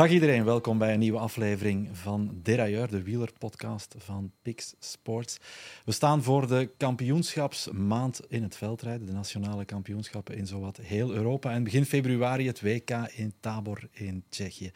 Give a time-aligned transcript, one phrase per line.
[0.00, 5.38] Dag iedereen, welkom bij een nieuwe aflevering van Derailleur, de wielerpodcast van Pix Sports.
[5.84, 11.52] We staan voor de kampioenschapsmaand in het veldrijden, de nationale kampioenschappen in zowat heel Europa.
[11.52, 14.70] En begin februari het WK in Tabor in Tsjechië.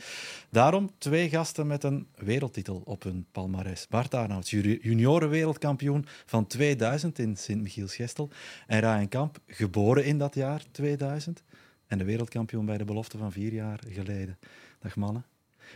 [0.51, 3.87] Daarom twee gasten met een wereldtitel op hun palmarès.
[3.89, 8.29] Bart Arnouds, juniorenwereldkampioen van 2000 in Sint-Michiels-Gestel.
[8.67, 11.43] En Ryan Kamp, geboren in dat jaar 2000
[11.87, 14.39] en de wereldkampioen bij de belofte van vier jaar geleden.
[14.85, 15.25] Dag mannen.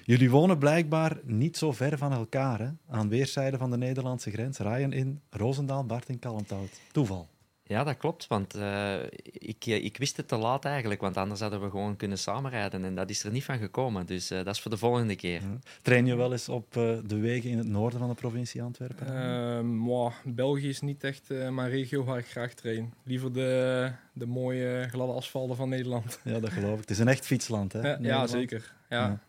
[0.05, 2.69] Jullie wonen blijkbaar niet zo ver van elkaar, hè?
[2.89, 4.59] aan weerszijden van de Nederlandse grens.
[4.59, 6.81] Ryan in Roosendaal, Bart in Kalmthout.
[6.93, 7.29] Toeval.
[7.63, 8.27] Ja, dat klopt.
[8.27, 11.01] Want uh, ik, ik wist het te laat eigenlijk.
[11.01, 12.85] Want anders hadden we gewoon kunnen samenrijden.
[12.85, 14.07] En dat is er niet van gekomen.
[14.07, 15.41] Dus uh, dat is voor de volgende keer.
[15.41, 15.59] Ja.
[15.83, 19.67] Train je wel eens op uh, de wegen in het noorden van de provincie Antwerpen?
[19.67, 22.93] Moi, België is niet echt mijn regio waar ik graag train.
[23.03, 26.21] Liever de, de mooie gladde asfalten van Nederland.
[26.25, 26.81] Ja, dat geloof ik.
[26.81, 27.97] Het is een echt fietsland, hè?
[27.97, 28.77] ja, zeker.
[28.89, 29.21] Ja.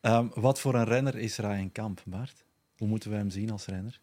[0.00, 2.44] Um, wat voor een renner is Ryan Kamp, Bart?
[2.76, 4.00] Hoe moeten we hem zien als renner?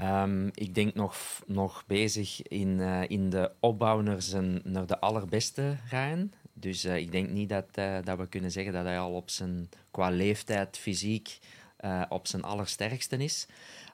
[0.00, 5.00] Um, ik denk nog, nog bezig in, uh, in de opbouw naar, zijn, naar de
[5.00, 6.32] allerbeste Ryan.
[6.52, 9.30] Dus uh, ik denk niet dat, uh, dat we kunnen zeggen dat hij al op
[9.30, 11.38] zijn, qua leeftijd, fysiek,
[12.08, 13.46] op zijn allersterkste is.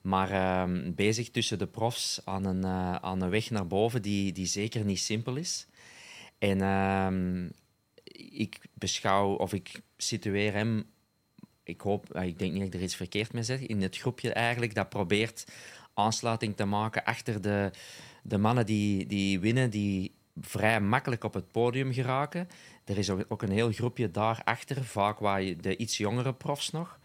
[0.02, 2.66] Maar um, bezig tussen de profs aan een,
[3.02, 5.66] aan een weg naar boven die, die zeker niet simpel is.
[6.38, 6.58] En
[8.30, 10.92] ik beschouw of ik situeer hem
[11.64, 14.32] ik hoop, ik denk niet dat ik er iets verkeerd mee zeg, in het groepje
[14.32, 15.44] eigenlijk dat probeert
[15.94, 17.70] aansluiting te maken achter de,
[18.22, 22.48] de mannen die, die winnen, die vrij makkelijk op het podium geraken.
[22.84, 26.98] Er is ook een heel groepje daarachter, vaak waar je de iets jongere profs nog.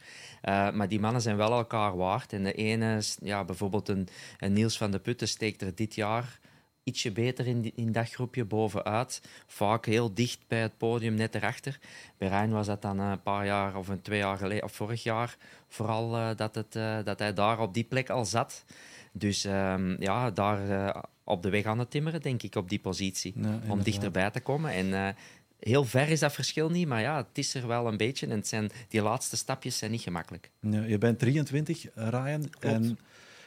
[0.43, 2.33] Uh, maar die mannen zijn wel elkaar waard.
[2.33, 6.39] En de ene, ja, bijvoorbeeld een, een Niels van de Putten, steekt er dit jaar
[6.83, 9.21] ietsje beter in, in dat groepje bovenuit.
[9.47, 11.79] Vaak heel dicht bij het podium, net erachter.
[12.17, 15.03] Bij Rijn was dat dan een paar jaar of een twee jaar geleden, of vorig
[15.03, 18.63] jaar, vooral uh, dat, het, uh, dat hij daar op die plek al zat.
[19.11, 22.79] Dus um, ja, daar uh, op de weg aan het timmeren, denk ik, op die
[22.79, 23.33] positie.
[23.35, 24.71] Ja, om dichterbij te komen.
[24.71, 25.15] En
[25.59, 28.25] heel ver is dat verschil niet, maar ja, het is er wel een beetje.
[28.25, 30.51] En het zijn, die laatste stapjes zijn niet gemakkelijk.
[30.59, 32.49] Ja, je bent 23, Ryan.
[32.49, 32.65] Klopt.
[32.65, 32.99] En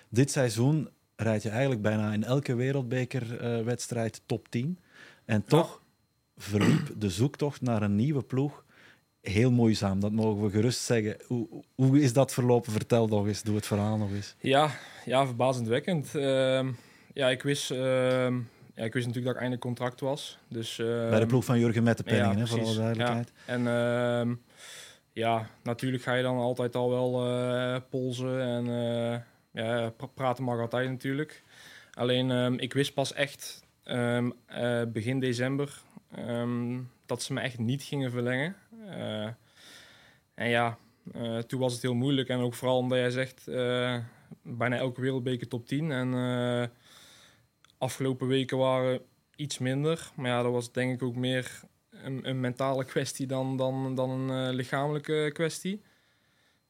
[0.09, 0.89] dit seizoen
[1.23, 4.79] rijd je eigenlijk bijna in elke wereldbekerwedstrijd uh, top 10.
[5.25, 5.81] En toch
[6.35, 6.43] ja.
[6.43, 8.65] verliep de zoektocht naar een nieuwe ploeg
[9.23, 10.01] heel moeizaam.
[10.01, 11.17] Dat mogen we gerust zeggen.
[11.27, 12.73] Hoe, hoe is dat verlopen?
[12.73, 13.43] Vertel nog eens.
[13.43, 14.35] Doe het verhaal nog eens.
[14.39, 14.71] Ja,
[15.05, 16.15] ja verbazendwekkend.
[16.15, 16.69] Uh,
[17.15, 17.71] ja, ik wist...
[17.71, 17.79] Uh,
[18.75, 20.39] ja, ik wist natuurlijk dat ik einde contract was.
[20.49, 23.33] Dus, Bij de ploeg van Jurgen met de penningen, ja, voor alle duidelijkheid.
[23.47, 23.53] Ja.
[23.53, 24.35] En ehm,
[25.13, 29.27] ja, natuurlijk ga je dan altijd al wel uh, polsen en ja,
[30.15, 31.43] praten mag altijd natuurlijk.
[31.95, 35.83] Alleen um, ik wist pas echt um, uh, begin december
[36.19, 38.57] um, dat ze me echt niet gingen verlengen.
[38.85, 39.29] Uh,
[40.35, 40.79] en ja,
[41.15, 42.29] uh, toen was het heel moeilijk.
[42.29, 43.45] En ook vooral omdat jij zegt,
[44.43, 45.91] bijna elke wereldbeker top 10.
[45.91, 46.71] En
[47.79, 49.01] afgelopen weken waren
[49.37, 50.11] iets minder.
[50.15, 51.61] Maar ja, dat was denk ik ook meer
[51.91, 55.83] een, een mentale kwestie dan, dan, dan een lichamelijke kwestie.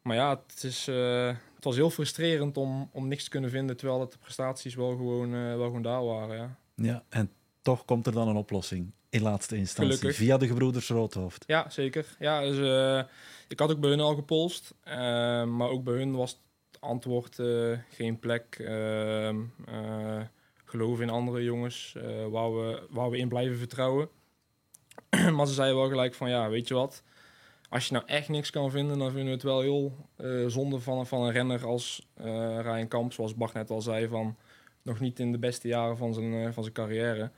[0.02, 0.88] Maar ja, het is
[1.62, 4.90] het was heel frustrerend om, om niks te kunnen vinden, terwijl dat de prestaties wel
[4.90, 6.36] gewoon, uh, wel gewoon daar waren.
[6.36, 6.56] Ja.
[6.74, 7.30] ja, en
[7.60, 10.20] toch komt er dan een oplossing in laatste instantie Gelukkig.
[10.20, 11.44] via de gebroeders Roodhoofd.
[11.46, 12.16] Ja, zeker.
[12.18, 13.02] Ja, dus, uh,
[13.48, 14.74] ik had ook bij hun al gepolst,
[15.46, 17.40] maar ook bij hun was het antwoord
[17.90, 18.56] geen plek.
[18.58, 19.40] Ehm,
[20.64, 21.96] geloven in andere jongens,
[22.30, 24.08] waar, we, waar we in blijven vertrouwen.
[25.36, 27.02] maar ze zeiden wel gelijk van, ja, weet je wat
[27.72, 30.80] als je nou echt niks kan vinden, dan vinden we het wel heel uh, zonde
[30.80, 32.24] van, van een renner als uh,
[32.60, 34.36] Ryan Kamp, zoals Bach net al zei, van
[34.82, 37.30] nog niet in de beste jaren van zijn, uh, van zijn carrière.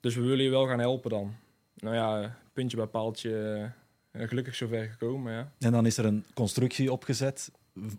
[0.00, 1.34] Dus we willen je wel gaan helpen dan.
[1.74, 3.72] Nou ja, puntje bij paaltje,
[4.12, 5.32] gelukkig zover gekomen.
[5.32, 5.52] Ja.
[5.58, 7.50] En dan is er een constructie opgezet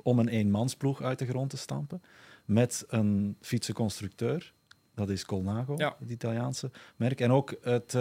[0.04, 2.02] om een eenmansploeg uit de grond te stampen,
[2.46, 4.54] met een fietsenconstructeur,
[4.96, 5.96] dat is Colnago, ja.
[6.00, 7.98] het Italiaanse merk, en ook het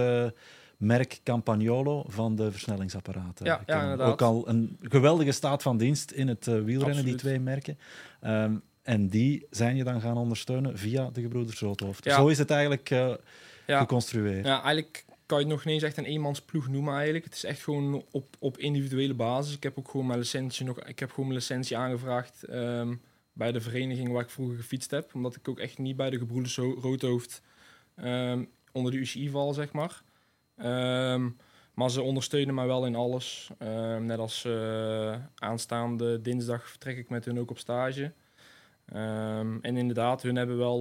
[0.81, 3.47] merk Campagnolo van de versnellingsapparaten.
[3.47, 7.05] Ja, ja, ook al een geweldige staat van dienst in het uh, wielrennen, Absoluut.
[7.05, 7.79] die twee merken.
[8.23, 12.05] Um, en die zijn je dan gaan ondersteunen via de gebroeders Roodhoofd.
[12.05, 12.17] Ja.
[12.17, 13.15] Zo is het eigenlijk uh,
[13.67, 13.81] ja.
[13.81, 14.47] geconstrueerd.
[14.47, 17.25] Ja, eigenlijk kan je het nog niet eens echt een eenmansploeg noemen eigenlijk.
[17.25, 19.55] Het is echt gewoon op, op individuele basis.
[19.55, 23.01] Ik heb ook gewoon mijn licentie nog, ik heb gewoon mijn licentie aangevraagd um,
[23.33, 26.19] bij de vereniging waar ik vroeger gefietst heb, omdat ik ook echt niet bij de
[26.19, 27.43] gebroeders Roodhoofd
[28.05, 30.03] um, onder de UCI val, zeg maar.
[30.65, 31.37] Um,
[31.75, 33.51] maar ze ondersteunen mij wel in alles.
[33.59, 38.13] Um, net als uh, aanstaande dinsdag vertrek ik met hun ook op stage.
[38.95, 40.81] Um, en inderdaad, hun hebben wel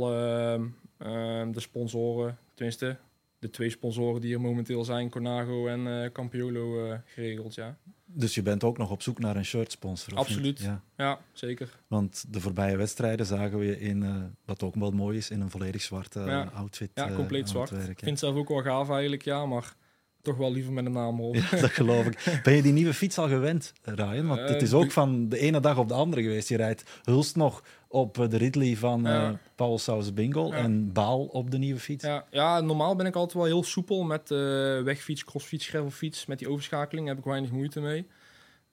[1.52, 2.98] de sponsoren, tenminste,
[3.40, 7.56] de twee sponsoren die er momenteel zijn, Conago en eh, Campiolo, geregeld.
[7.56, 7.78] Ja.
[8.06, 10.16] Dus je bent ook nog op zoek naar een shirt sponsor?
[10.16, 10.60] Absoluut.
[10.60, 10.84] Ja.
[10.98, 11.20] ja.
[11.34, 11.80] zeker.
[11.88, 15.82] Want de voorbije wedstrijden zagen we in, wat ook wel mooi is, in een volledig
[15.82, 16.52] zwarte ja.
[16.54, 16.92] outfit.
[16.94, 17.72] Ja, compleet zwart.
[17.72, 19.76] Ik vind het zelf ook wel gaaf eigenlijk, ja, maar
[20.22, 21.36] toch wel liever met een naam op.
[21.36, 22.24] Ja, dat geloof ik.
[22.44, 24.28] Ben je die nieuwe fiets al gewend, Ryan?
[24.28, 26.50] Want het is ook van de ene dag op de andere geweest.
[26.50, 31.52] Je rijdt Hulst nog op de Ridley van uh, Paul Saus Bingo en Baal op
[31.52, 32.06] de nieuwe fiets.
[32.06, 32.26] Ja.
[32.30, 34.38] ja, normaal ben ik altijd wel heel soepel met uh,
[34.82, 36.26] wegfiets, crossfiets, gravelfiets.
[36.26, 38.08] Met die overschakeling heb ik weinig moeite mee.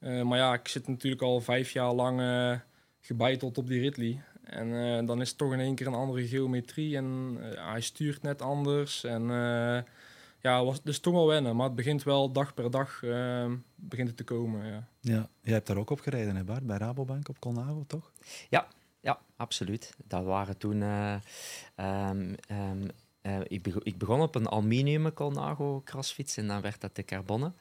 [0.00, 2.20] Uh, maar ja, ik zit natuurlijk al vijf jaar lang
[3.00, 4.22] gebeiteld op die Ridley.
[4.44, 6.96] En dan is het toch in één keer een andere geometrie.
[6.96, 9.04] En hij stuurt net anders.
[9.04, 9.30] En
[10.46, 11.56] ja, was dus toch wel wennen.
[11.56, 14.66] Maar het begint wel dag per dag uh, begint het te komen.
[14.66, 14.88] Ja.
[15.00, 16.66] ja, jij hebt daar ook op gereden, hè Bart?
[16.66, 18.12] Bij Rabobank op Colnago, toch?
[18.48, 18.68] Ja,
[19.00, 19.94] ja absoluut.
[20.04, 20.80] Dat waren toen...
[20.80, 21.14] Uh,
[21.76, 22.86] um, um,
[23.26, 27.04] uh, ik, begon, ik, begon op een aluminium Colnago crossfiets en dan werd dat de
[27.04, 27.54] carbonnen.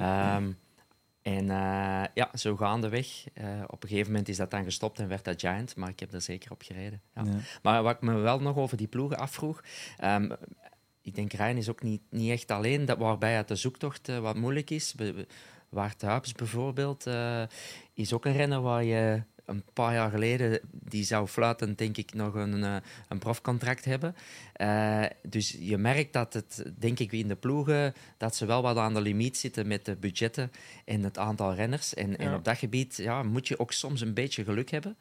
[0.00, 0.58] Um,
[1.22, 3.24] en uh, ja, zo gaandeweg.
[3.34, 6.00] Uh, op een gegeven moment is dat dan gestopt en werd dat Giant, maar ik
[6.00, 7.00] heb er zeker op gereden.
[7.14, 7.22] Ja.
[7.24, 7.30] Ja.
[7.62, 9.62] Maar wat ik me wel nog over die ploegen afvroeg,
[10.04, 10.32] um,
[11.02, 14.36] ik denk, Rijn is ook niet, niet echt alleen, dat, waarbij het de zoektocht wat
[14.36, 14.94] moeilijk is.
[15.68, 17.06] Waart Huips bijvoorbeeld
[17.94, 22.14] is ook een renner waar je een paar jaar geleden, die zou fluitend denk ik
[22.14, 22.76] nog een, uh,
[23.08, 24.14] een profcontract hebben.
[25.22, 28.94] dus je merkt dat het, denk ik, in de ploegen, dat ze wel wat aan
[28.94, 30.52] de limiet zitten met de budgetten
[30.84, 31.94] en het aantal renners.
[31.94, 32.16] En, ja.
[32.16, 34.96] en op dat gebied ja, moet je ook soms een beetje geluk hebben.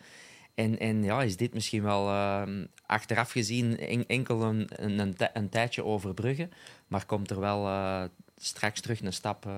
[0.56, 2.44] En, en ja, is dit misschien wel uh,
[2.86, 3.78] achteraf gezien
[4.08, 6.52] enkel een, een, een, tijdje overbruggen,
[6.88, 8.04] maar komt er wel uh,
[8.46, 9.54] straks terug een stap, uh,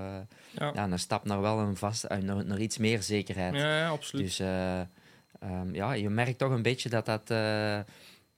[0.52, 0.72] ja.
[0.74, 0.84] ja.
[0.84, 3.56] een stap naar wel een vast, naar, naar iets meer zekerheid.
[3.56, 4.26] Ja, ja absoluut.
[4.26, 7.32] Dus um, ja, je merkt toch een beetje dat dat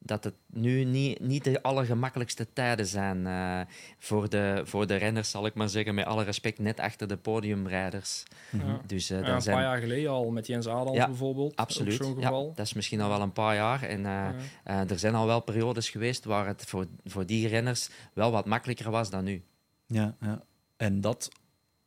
[0.06, 3.60] dat het nu niet, niet de allergemakkelijkste tijden zijn uh,
[3.98, 7.18] voor, de, voor de renners, zal ik maar zeggen, met alle respect, net achter de
[7.18, 8.24] podiumrijders.
[8.52, 8.82] Ja.
[8.86, 9.56] Dus, uh, ja, een zijn...
[9.56, 11.56] paar jaar geleden al, met Jens Adams ja, bijvoorbeeld.
[11.56, 13.84] Absoluut, ja, dat is misschien al wel een paar jaar.
[13.84, 18.32] En uh, er zijn al wel periodes geweest waar het voor, voor die renners wel
[18.32, 19.44] wat makkelijker was dan nu.
[19.86, 20.44] Ja, ja.
[20.78, 21.30] en dat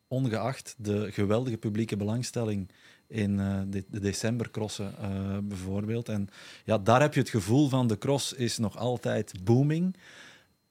[0.09, 2.71] ongeacht de geweldige publieke belangstelling
[3.07, 6.09] in uh, de, de decembercrossen uh, bijvoorbeeld.
[6.09, 6.29] En
[6.65, 9.97] ja, daar heb je het gevoel van de cross is nog altijd booming.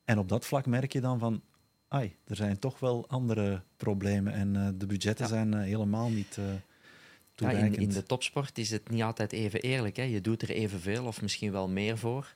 [0.06, 1.42] En op dat vlak merk je dan van,
[1.88, 5.32] ai, er zijn toch wel andere problemen en uh, de budgetten ja.
[5.32, 6.38] zijn helemaal niet
[7.46, 9.96] ja, in, in, de topsport is het niet altijd even eerlijk.
[9.96, 10.04] Hè.
[10.04, 12.34] Je doet er evenveel of misschien wel meer voor.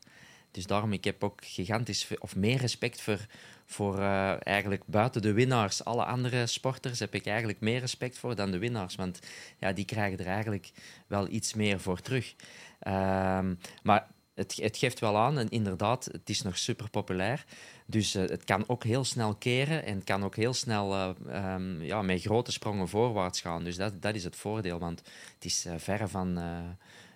[0.51, 3.25] Dus daarom, ik heb ook gigantisch of meer respect voor,
[3.71, 5.83] voor uh, eigenlijk buiten de winnaars.
[5.83, 8.95] Alle andere sporters heb ik eigenlijk meer respect voor dan de winnaars.
[8.95, 9.19] Want
[9.57, 10.71] ja, die krijgen er eigenlijk
[11.07, 12.35] wel iets meer voor terug.
[12.87, 17.45] Um, maar het, het, geeft wel aan, en inderdaad, het is nog super populair.
[17.85, 21.53] Dus uh, het kan ook heel snel keren en het kan ook heel snel uh,
[21.53, 23.63] um, ja, met grote sprongen voorwaarts gaan.
[23.63, 24.99] Dus dat, dat is het voordeel, want
[25.33, 26.39] het is verre van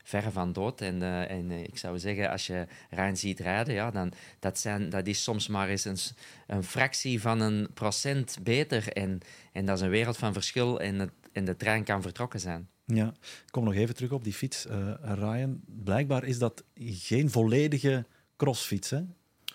[0.06, 0.82] verre van dood.
[0.82, 4.60] En, uh, en uh, ik zou zeggen, als je Rijn ziet rijden, ja, dan dat,
[4.60, 5.98] zijn, dat is soms maar eens een,
[6.48, 8.88] een fractie van een procent beter.
[8.94, 9.20] En,
[9.52, 12.70] en dat is een wereld van verschil en, het, en de trein kan vertrokken zijn.
[12.86, 15.62] Ja, ik kom nog even terug op die fiets, uh, Ryan.
[15.66, 18.06] Blijkbaar is dat geen volledige
[18.38, 19.02] crossfiets, hè?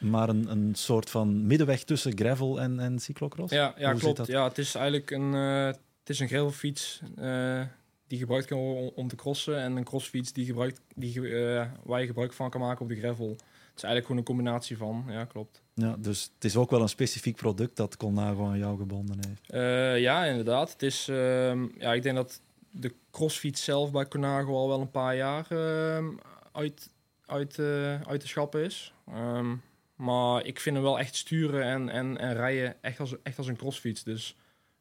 [0.01, 3.53] maar een, een soort van middenweg tussen gravel en, en cyclocross?
[3.53, 4.27] Ja, ja klopt.
[4.27, 7.63] Ja, het is eigenlijk een, uh, het is een gravelfiets uh,
[8.11, 9.59] die gebruikt kan worden om te crossen.
[9.59, 12.97] En een crossfiets die gebruikt, die, uh, waar je gebruik van kan maken op de
[12.97, 13.29] gravel.
[13.29, 15.63] Het is eigenlijk gewoon een combinatie van, ja, klopt.
[15.75, 19.53] Ja, dus het is ook wel een specifiek product dat Colnago aan jou gebonden heeft.
[19.55, 20.73] Uh, ja, inderdaad.
[20.73, 22.41] Het is, uh, ja, ik denk dat
[22.71, 26.09] de crossfiets zelf bij Colnago al wel een paar jaar uh,
[26.53, 26.91] uit,
[27.27, 28.95] uit, uh, uit de schappen is.
[29.15, 29.63] Um,
[29.95, 33.47] maar ik vind hem wel echt sturen en, en, en rijden echt als, echt als
[33.47, 34.03] een crossfiets.
[34.03, 34.37] Dus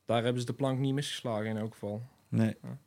[0.05, 2.01] daar hebben ze de plank niet misgeslagen in elk geval.
[2.29, 2.55] Nee.
[2.63, 2.77] Ja.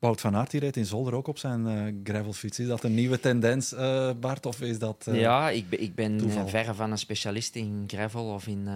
[0.00, 2.58] Wout van Aert die rijdt in Zolder ook op zijn uh, gravelfiets.
[2.58, 5.94] Is dat een nieuwe tendens, uh, Bart, of is dat uh, Ja, ik, ben, ik
[5.94, 8.68] ben verre van een specialist in gravel of in,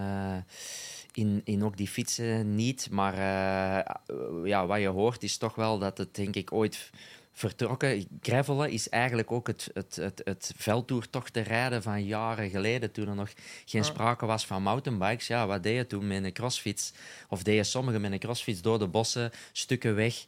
[1.12, 2.88] in, in ook die fietsen niet.
[2.90, 3.16] Maar
[4.44, 6.90] ja, wat je hoort is toch wel dat het denk ik ooit
[7.32, 8.06] vertrokken.
[8.20, 13.08] Gravelen is eigenlijk ook het, het, het, het veldtoertocht te rijden van jaren geleden, toen
[13.08, 13.32] er nog
[13.64, 15.26] geen sprake was van mountainbikes.
[15.26, 16.92] Ja, wat deed je toen met een crossfiets?
[17.28, 20.26] Of deed je sommigen met een crossfiets door de bossen, stukken weg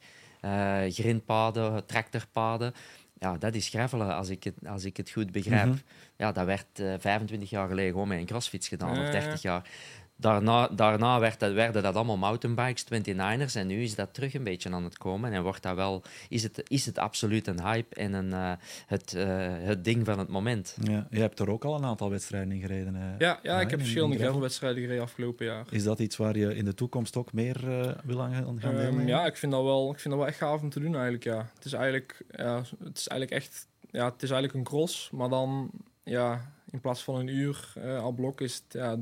[0.89, 2.73] grindpaden, tractorpaden.
[3.19, 5.67] Ja, dat is gravelen als ik het, als ik het goed begrijp.
[5.67, 5.77] Mhm.
[6.17, 9.11] ja, dat werd uh, 25 jaar geleden gewoon met een crossfiets gedaan, of ja.
[9.11, 9.69] 30 jaar.
[10.19, 13.53] Daarna, daarna werd dat, werden dat allemaal mountainbikes, 29ers.
[13.55, 15.33] En nu is dat terug een beetje aan het komen.
[15.33, 18.53] En wordt dat wel, is, het, is het absoluut een hype en een, eh,
[18.87, 19.27] het, eh,
[19.59, 20.77] het ding van het moment.
[20.83, 22.95] Ja, je hebt er ook al een aantal wedstrijden in gereden.
[22.95, 23.15] hè?
[23.19, 24.31] Ja, ja, ik heb verschillende gravel.
[24.31, 25.65] gravelwedstrijden gereden afgelopen jaar.
[25.71, 28.71] Is dat iets waar je in de toekomst ook meer eh, wil aan gaan gaan
[28.71, 29.07] Ehm, deelnemen?
[29.07, 31.25] ja, ik vind, dat wel, ik vind dat wel echt gaaf om te doen eigenlijk,
[31.25, 31.51] ja.
[31.55, 33.67] Het is eigenlijk, ja, het is eigenlijk echt...
[33.91, 35.71] Ja, het is eigenlijk een cross, maar dan...
[36.03, 38.97] Ja, in plaats van een uur eh al blok is het ja,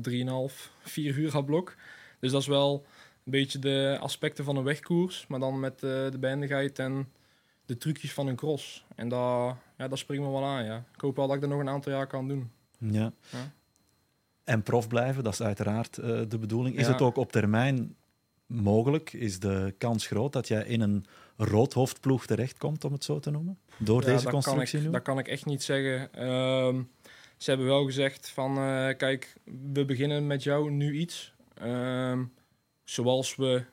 [0.49, 0.53] 3,5,
[0.83, 1.75] 4 uur al blok.
[2.19, 2.85] Dus dat is wel
[3.23, 5.79] een beetje de aspecten van een wegkoers, maar dan met eh,
[6.11, 7.09] de behendigheid en
[7.65, 8.85] de trucjes van een cross.
[8.95, 10.83] En daar, ja, dat springt me wel aan, ja.
[10.95, 12.51] Ik hoop wel dat ik dat nog een aantal jaar kan doen.
[12.77, 13.11] Ja.
[13.29, 13.51] Ja.
[14.43, 16.75] En prof blijven, dat is uiteraard eh, de bedoeling.
[16.77, 16.91] Is Ja.
[16.91, 17.95] het ook op termijn
[18.45, 19.13] mogelijk?
[19.13, 21.05] Is de kans groot dat jij in een
[21.37, 23.57] roodhoofdploeg terechtkomt, om het zo te noemen?
[23.77, 24.91] Door Ja, deze dat kan, constructie ik, nu?
[24.91, 26.13] dat kan ik echt niet zeggen.
[26.13, 26.81] Ehm,
[27.37, 29.33] ze hebben wel gezegd van, eh, kijk,
[29.73, 31.33] we beginnen met jou nu iets.
[31.53, 32.23] Ehm,
[32.83, 33.63] zoals we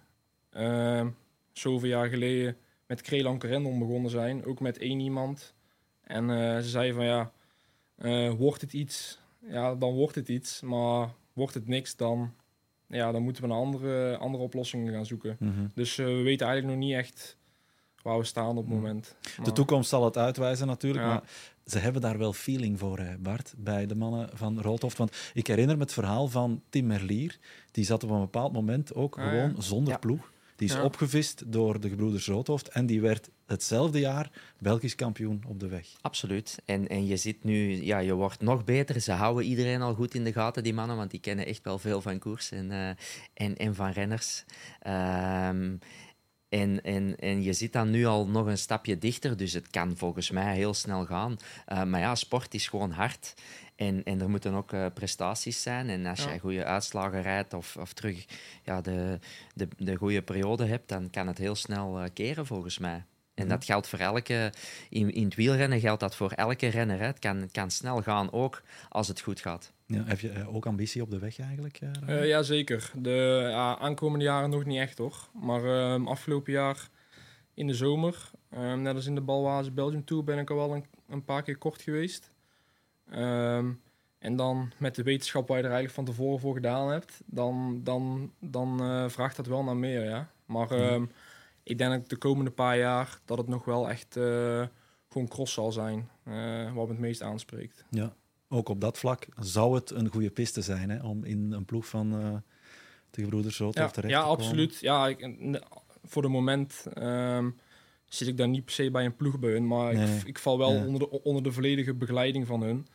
[0.50, 1.09] ehm,
[1.52, 4.45] zoveel jaar geleden met Krelan Corendon begonnen zijn.
[4.45, 5.54] Ook met één iemand.
[6.02, 7.33] En eh, ze zeiden van, ja,
[7.97, 9.19] eh, wordt het iets?
[9.49, 10.61] Ja, dan wordt het iets.
[10.61, 12.35] Maar wordt het niks, dan,
[12.87, 15.37] ja, dan moeten we een andere, andere oplossingen gaan zoeken.
[15.38, 15.66] Mhm.
[15.75, 17.37] Dus we weten eigenlijk nog niet echt
[18.02, 18.75] waar we staan op het Hmm.
[18.76, 19.16] moment.
[19.21, 21.11] De Maar- toekomst zal het uitwijzen natuurlijk, Ja.
[21.11, 21.23] maar
[21.66, 24.99] ze hebben daar wel feeling voor, hè, Bart, bij de mannen van Roodhoofd.
[24.99, 27.38] Want ik herinner me het verhaal van Tim Merlier.
[27.71, 29.31] Die zat op een bepaald moment ook Ah, ja.
[29.31, 29.99] gewoon zonder Ja.
[29.99, 30.31] ploeg.
[30.57, 30.83] Die is Ja.
[30.85, 35.87] opgevist door de gebroeders Roodhoofd en die werd hetzelfde jaar Belgisch kampioen op de weg.
[36.00, 36.59] Absoluut.
[36.64, 39.00] En, en je ziet nu, ja, je wordt nog beter.
[39.00, 41.78] Ze houden iedereen al goed in de gaten, die mannen, want die kennen echt wel
[41.78, 42.88] veel van koers en, eh,
[43.35, 44.45] en, en van renners.
[44.81, 45.76] Ehm,
[46.52, 49.97] en, en, en je zit dan nu al nog een stapje dichter, dus het kan
[49.97, 51.37] volgens mij heel snel gaan.
[51.66, 53.35] Eh, maar ja, sport is gewoon hard.
[53.76, 55.88] En, en er moeten ook eh, prestaties zijn.
[55.88, 56.28] En als Ja.
[56.28, 58.25] jij goede uitslagen rijdt of, of terug
[58.64, 59.18] ja, de,
[59.54, 63.04] de, de goede periode hebt, dan kan het heel snel eh, keren volgens mij.
[63.34, 64.52] En dat geldt voor elke,
[64.88, 66.98] in, in het wielrennen geldt dat voor elke renner.
[66.98, 67.06] Hè.
[67.06, 69.72] Het kan, kan snel gaan, ook als het goed gaat.
[69.86, 71.78] Ja, heb je eh, ook ambitie op de weg eigenlijk?
[71.80, 72.20] eh?
[72.20, 72.90] Eh, ja, zeker.
[72.94, 75.28] De ja, aankomende jaren nog niet echt hoor.
[75.40, 76.88] Maar ehm, afgelopen jaar
[77.54, 80.74] in de zomer, ehm, net als in de Balwaze Belgium Tour, ben ik al wel
[80.74, 82.30] een, een paar keer kort geweest.
[83.10, 83.70] Ehm,
[84.18, 87.80] en dan met de wetenschap waar je er eigenlijk van tevoren voor gedaan hebt, dan,
[87.84, 90.04] dan, dan eh, vraagt dat wel naar meer.
[90.04, 90.30] Ja.
[90.46, 91.04] Maar ehm,
[91.62, 94.66] ik denk dat de komende paar jaar dat het nog wel echt eh,
[95.09, 97.85] gewoon cross zal zijn, eh, wat me het meest aanspreekt.
[97.90, 98.14] Ja,
[98.49, 101.87] ook op dat vlak zou het een goede piste zijn hè, om in een ploeg
[101.88, 102.35] van eh,
[103.11, 104.45] de gebroeders Roodhoofd Ja, terecht ja te komen.
[104.45, 104.78] absoluut.
[104.81, 105.62] Ja, n-
[106.04, 107.50] voor de moment ehm,
[108.04, 110.16] zit ik daar niet per se bij een ploeg bij hun, maar Nee.
[110.19, 110.85] ik, ik val wel Ja.
[110.85, 112.87] onder, de, onder de volledige begeleiding van hun.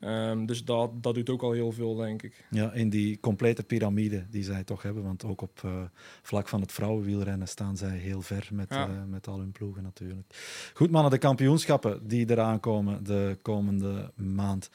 [0.00, 2.44] Ehm, dus dat, dat doet ook al heel veel, denk ik.
[2.50, 5.02] Ja, in die complete piramide die zij toch hebben.
[5.02, 5.82] Want ook op eh,
[6.22, 8.86] vlak van het vrouwenwielrennen staan zij heel ver met, Ja.
[8.86, 10.34] eh, met al hun ploegen natuurlijk.
[10.74, 14.70] Goed mannen, de kampioenschappen die eraan komen de komende maand.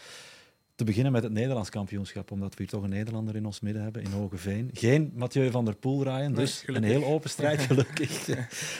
[0.75, 3.81] Te beginnen met het Nederlands kampioenschap, omdat we hier toch een Nederlander in ons midden
[3.83, 4.69] hebben, in Hogeveen.
[4.73, 8.27] Geen Mathieu van der Poel, Nee, dus een heel open strijd, gelukkig.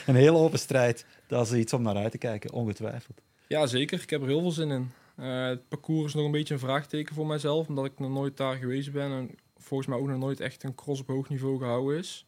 [0.06, 1.06] een heel open strijd.
[1.26, 3.20] Dat is iets om naar uit te kijken, ongetwijfeld.
[3.46, 4.02] Ja, zeker.
[4.02, 4.90] Ik heb er heel veel zin in.
[5.20, 8.36] Eh, het parcours is nog een beetje een vraagteken voor mijzelf, omdat ik nog nooit
[8.36, 11.58] daar geweest ben en volgens mij ook nog nooit echt een cross op hoog niveau
[11.58, 12.26] gehouden is.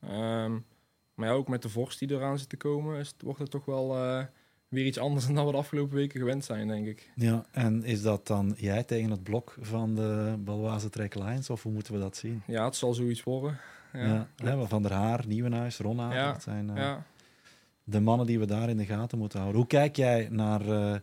[0.00, 0.52] Ehm,
[1.14, 3.50] maar ja, ook met de vorst die eraan zit te komen, is, het- wordt het
[3.50, 4.24] toch wel eh,
[4.68, 7.10] weer iets anders dan dat we de afgelopen weken gewend zijn, denk ik.
[7.14, 11.62] Ja, en is dat dan jij tegen het blok van de Balwaze Trek Lions, of
[11.62, 12.42] hoe moeten we dat zien?
[12.46, 13.58] Ja, het zal zoiets worden.
[13.92, 17.06] Ja, Ja, Van der Haar, Nieuwenhuis, Ronnaar, Ja, dat zijn eh, ja.
[17.84, 19.60] De mannen die we daar in de gaten moeten houden.
[19.60, 20.94] Hoe kijk jij naar eh,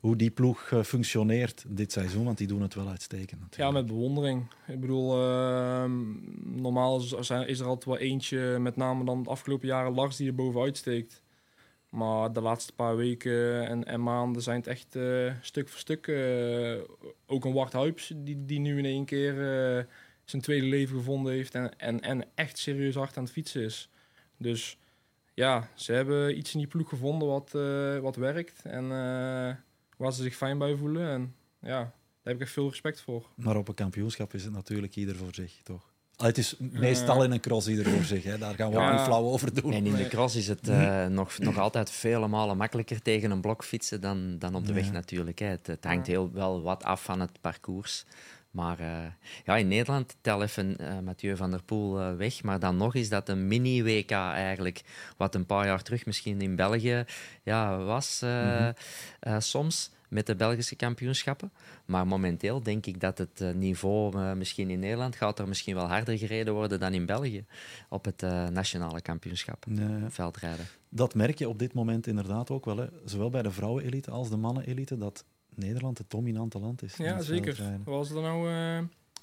[0.00, 2.24] hoe die ploeg eh, functioneert dit seizoen?
[2.24, 3.72] Want die doen het wel uitstekend ja, natuurlijk.
[3.72, 4.46] met bewondering.
[4.66, 5.92] Ik bedoel, ehm,
[6.60, 10.34] normaal is, er altijd wel eentje, met name dan de afgelopen jaren Lars, die er
[10.34, 11.22] bovenuit steekt.
[11.88, 16.08] Maar de laatste paar weken en, en maanden zijn het echt eh, stuk voor stuk.
[17.26, 19.34] ook een Wart Huips, die, die nu in één keer
[20.24, 23.90] zijn tweede leven gevonden heeft en, en, en echt serieus hard aan het fietsen is.
[24.36, 24.78] Dus
[25.38, 29.54] ja, ze hebben iets in die ploeg gevonden wat, eh, wat werkt en eh,
[29.96, 31.08] waar ze zich fijn bij voelen.
[31.10, 31.92] En ja, daar
[32.22, 33.26] heb ik echt veel respect voor.
[33.34, 35.86] Maar op een kampioenschap is het natuurlijk ieder voor zich, toch?
[36.16, 38.24] Ah, het is meestal in een cross ieder voor zich.
[38.24, 38.38] Hè.
[38.38, 38.92] Daar gaan we ook Ja.
[38.92, 39.72] niet flauw over doen.
[39.72, 43.40] En in de cross is het eh, nog, nog altijd vele malen makkelijker tegen een
[43.40, 44.74] blok fietsen dan, dan op de Ja.
[44.74, 45.38] weg natuurlijk.
[45.38, 45.46] Hè.
[45.46, 48.04] Het, het hangt heel wel wat af van het parcours.
[48.50, 49.12] Maar eh,
[49.44, 52.42] ja, in Nederland tel even eh, Mathieu van der Poel eh, weg.
[52.42, 54.82] Maar dan nog is dat een mini-WK eigenlijk.
[55.16, 57.04] Wat een paar jaar terug misschien in België
[57.42, 58.72] ja, was Mhm.
[59.38, 59.90] soms.
[60.08, 61.52] met de Belgische kampioenschappen.
[61.84, 65.86] Maar momenteel denk ik dat het niveau uh, misschien in Nederland gaat er misschien wel
[65.86, 67.44] harder gereden worden dan in België
[67.88, 69.66] op het uh, nationale kampioenschap
[70.08, 70.66] veldrijden.
[70.88, 72.76] Dat merk je op dit moment inderdaad ook wel.
[72.76, 72.86] Hè.
[73.04, 75.24] Zowel bij de vrouwenelite als de mannenelite, dat
[75.58, 76.96] Nederland het dominante land is.
[76.96, 77.58] Ja, zeker.
[77.84, 78.78] was er nou eh,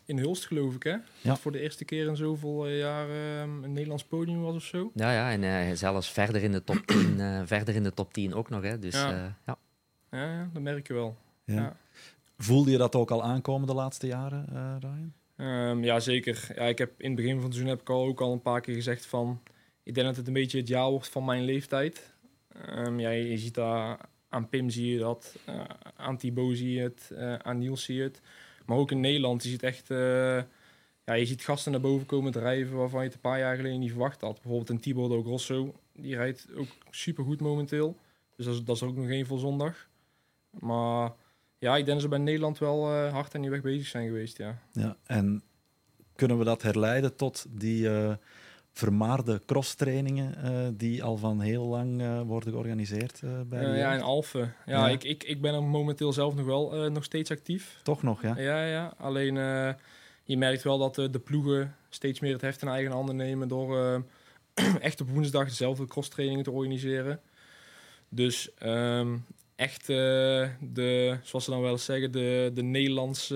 [0.05, 0.95] in Hulst, geloof ik, hè?
[1.21, 1.35] Ja.
[1.35, 4.91] Voor de eerste keer in zoveel eh, jaar eh, een Nederlands podium was of zo.
[4.95, 8.13] Ja, ja en eh, zelfs verder in de top 10, eh, verder in de top
[8.13, 8.63] 10 ook nog.
[8.63, 8.79] Hè.
[8.79, 9.09] Dus Ja.
[9.09, 9.37] ja.
[9.45, 9.57] ja.
[10.11, 11.17] Ja, ja dat merk je wel.
[11.45, 11.53] Ja.
[11.55, 11.77] Ja.
[12.37, 15.13] Voelde je dat ook al aankomen de laatste jaren, eh, Ryan?
[15.35, 16.51] Ehm, ja, zeker.
[16.55, 18.41] Ja, ik heb in het begin van het seizoen heb ik al ook al een
[18.41, 19.41] paar keer gezegd van...
[19.83, 22.13] Ik denk dat het een beetje het jaar wordt van mijn leeftijd.
[22.65, 23.99] Ehm, ja, je ziet daar...
[24.29, 25.35] Aan Pim zie je dat.
[25.45, 25.63] eh,
[25.95, 27.11] aan Thibaut zie je het.
[27.15, 28.21] eh, aan Niels zie je het.
[28.65, 29.43] Maar ook in Nederland.
[29.43, 29.91] Je ziet echt...
[29.91, 30.41] eh,
[31.05, 33.79] ja, je ziet gasten naar boven komen drijven waarvan je het een paar jaar geleden
[33.79, 34.33] niet verwacht had.
[34.33, 35.75] Bijvoorbeeld een Thibaut Grosso.
[35.93, 37.97] Die rijdt ook super goed momenteel.
[38.35, 39.87] Dus dat is, ook nog één voor zondag.
[40.49, 41.11] Maar
[41.57, 44.37] ja, ik denk dat ze bij Nederland wel hard aan die weg bezig zijn geweest,
[44.37, 44.61] ja.
[44.71, 45.43] Ja, en
[46.15, 47.89] kunnen we dat herleiden tot die
[48.75, 54.01] vermaarde crosstrainingen eh, die al van heel lang eh, worden georganiseerd eh, bij ja, in
[54.01, 54.53] Alphen.
[54.65, 54.89] Ja, Ja.
[54.89, 57.79] Ik, ik, ik ben er momenteel zelf nog wel nog steeds actief.
[57.83, 58.37] Toch nog, ja?
[58.37, 58.93] Ja, ja.
[58.97, 59.35] Alleen
[60.23, 64.03] je merkt wel dat de ploegen steeds meer het heft in eigen handen nemen door
[64.79, 67.19] echt op woensdag dezelfde crosstrainingen te organiseren.
[68.09, 69.17] Dus ehm,
[69.55, 73.35] echt de, zoals ze dan wel eens zeggen, de, de Nederlandse,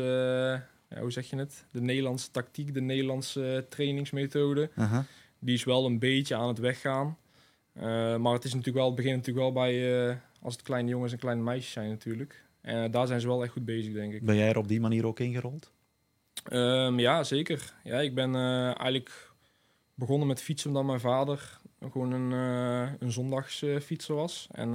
[0.89, 1.65] ja, hoe zeg je het?
[1.71, 4.69] De Nederlandse tactiek, de Nederlandse trainingsmethode.
[5.39, 7.17] Die is wel een beetje aan het weggaan.
[7.73, 10.89] Eh, maar het is natuurlijk wel, het begint natuurlijk wel bij eh, als het kleine
[10.89, 12.43] jongens en kleine meisjes zijn natuurlijk.
[12.61, 14.25] En eh, daar zijn ze wel echt goed bezig, denk ik.
[14.25, 15.71] Ben jij er op die manier ook ingerold?
[16.43, 17.73] Ehm, ja, zeker.
[17.83, 19.31] Ja, ik ben eigenlijk
[19.93, 22.31] begonnen met fietsen omdat mijn vader gewoon een,
[22.99, 24.47] een zondagsfietser was.
[24.51, 24.71] En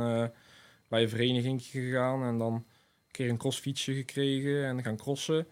[0.89, 2.65] bij een vereniging gegaan en dan een
[3.11, 5.47] keer een crossfietsje gekregen en gaan crossen.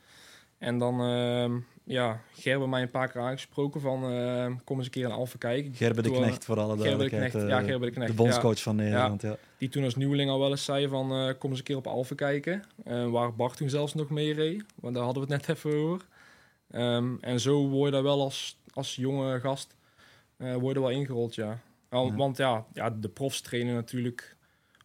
[0.58, 4.92] En dan, ehm ja, Gerben mij een paar keer aangesproken van eh, kom eens een
[4.92, 5.74] keer in Alphen kijken.
[5.74, 7.30] Gerben de Toen, eh, Knecht, voor alle Gerben de duidelijkheid.
[7.30, 8.10] Knecht, eh, ja, Gerben de Knecht.
[8.10, 9.36] de bondscoach van Nederland, ja.
[9.58, 11.86] Die toen als nieuweling al wel eens zei van eh, kom eens een keer op
[11.86, 12.62] Alphen kijken.
[12.84, 14.64] Eh, waar Bart toen zelfs nog mee reed.
[14.80, 16.06] Want daar hadden we het net even over.
[16.70, 19.76] Ehm, en zo word je daar wel als, als jonge gast
[20.36, 21.58] eh word je wel ingerold, ja.
[21.88, 22.14] Al- Ja.
[22.16, 24.36] Want ja, ja, de profs trainen natuurlijk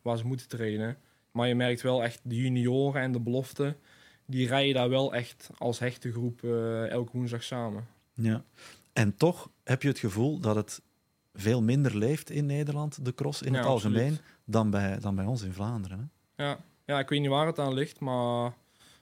[0.01, 0.97] waar ze moeten trainen.
[1.31, 3.75] Maar je merkt wel echt de junioren en de beloften.
[4.29, 7.87] Die rijden daar wel echt als hechte groep eh, elke woensdag samen.
[8.13, 8.43] Ja.
[8.93, 10.81] En toch heb je het gevoel dat het
[11.33, 14.21] veel minder leeft in Nederland, de cross in Ja, het algemeen, absoluut.
[14.45, 16.11] dan bij, dan bij ons in Vlaanderen.
[16.35, 16.43] Hè?
[16.45, 16.57] Ja.
[16.85, 18.53] ja, ik weet niet waar het aan ligt, maar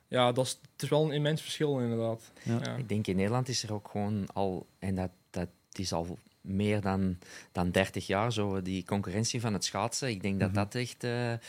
[0.08, 2.32] ja, dat is, het is wel een immens verschil inderdaad.
[2.44, 2.60] Ja.
[2.64, 2.76] Ja.
[2.76, 6.82] Ik denk in Nederland is er ook gewoon al, en dat, dat is al meer
[6.82, 7.18] dan,
[7.52, 10.10] dan 30 jaar zo, die concurrentie van het schaatsen.
[10.10, 10.58] Ik denk dat Mhm.
[10.58, 11.04] dat echt.
[11.04, 11.40] eh eh,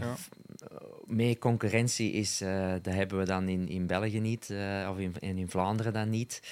[0.00, 0.14] Ja.
[1.06, 5.14] Meer concurrentie is, eh, dat hebben we dan in, in België niet, eh, of in,
[5.20, 6.42] in Vlaanderen dan niet.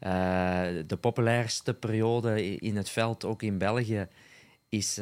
[0.00, 4.08] Eh, de populairste periode in het veld, ook in België,
[4.68, 5.00] is,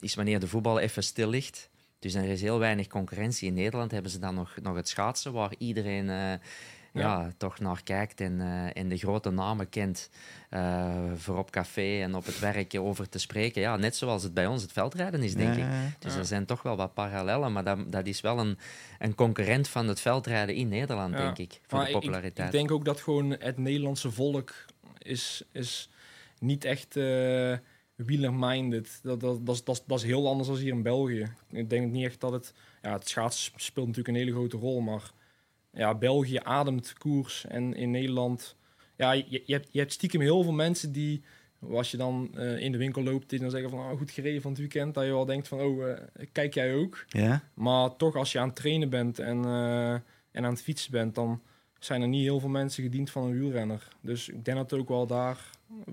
[0.00, 1.70] is wanneer de voetbal even stil ligt.
[1.98, 3.48] Dus er is heel weinig concurrentie.
[3.48, 6.40] In Nederland hebben ze dan nog, nog het schaatsen, waar iedereen
[6.92, 7.32] ja.
[7.36, 8.40] toch naar kijkt en,
[8.74, 10.10] en de grote namen kent
[10.50, 13.60] eh, voor op café en op het werk over te spreken.
[13.62, 15.94] Ja, net zoals het bij ons het veldrijden is, denk Ja, ik.
[15.98, 18.58] Dus er zijn toch wel wat parallellen, maar dat, dat is wel een,
[18.98, 22.46] een concurrent van het veldrijden in Nederland, denk ik, voor Maar de ik- populariteit.
[22.46, 24.54] Ik, denk ook dat gewoon het Nederlandse volk
[24.98, 25.88] is, is
[26.38, 27.56] niet echt eh
[27.94, 28.98] wieler-minded.
[29.02, 31.32] Dat, dat, dat, dat, dat is heel anders dan hier in België.
[31.50, 32.52] Ik denk niet echt dat het...
[32.82, 35.10] Ja, het schaatsen speelt natuurlijk een hele grote rol, maar...
[35.72, 38.56] Ja, België ademt koers en in Nederland...
[38.96, 41.22] Ja, je, je, hebt, je hebt stiekem heel veel mensen die...
[41.70, 43.78] Als je dan eh, in de winkel loopt, die dan zeggen van...
[43.78, 44.94] Oh, goed gereden van het weekend.
[44.94, 45.98] Dat je wel denkt van, oh, eh,
[46.32, 47.04] kijk jij ook?
[47.08, 47.42] Ja?
[47.54, 49.92] Maar toch, als je aan het trainen bent en, eh,
[50.30, 51.42] en aan het fietsen bent, dan
[51.84, 53.88] zijn er niet heel veel mensen gediend van een wielrenner.
[54.00, 55.38] Dus ik denk dat het ook wel daar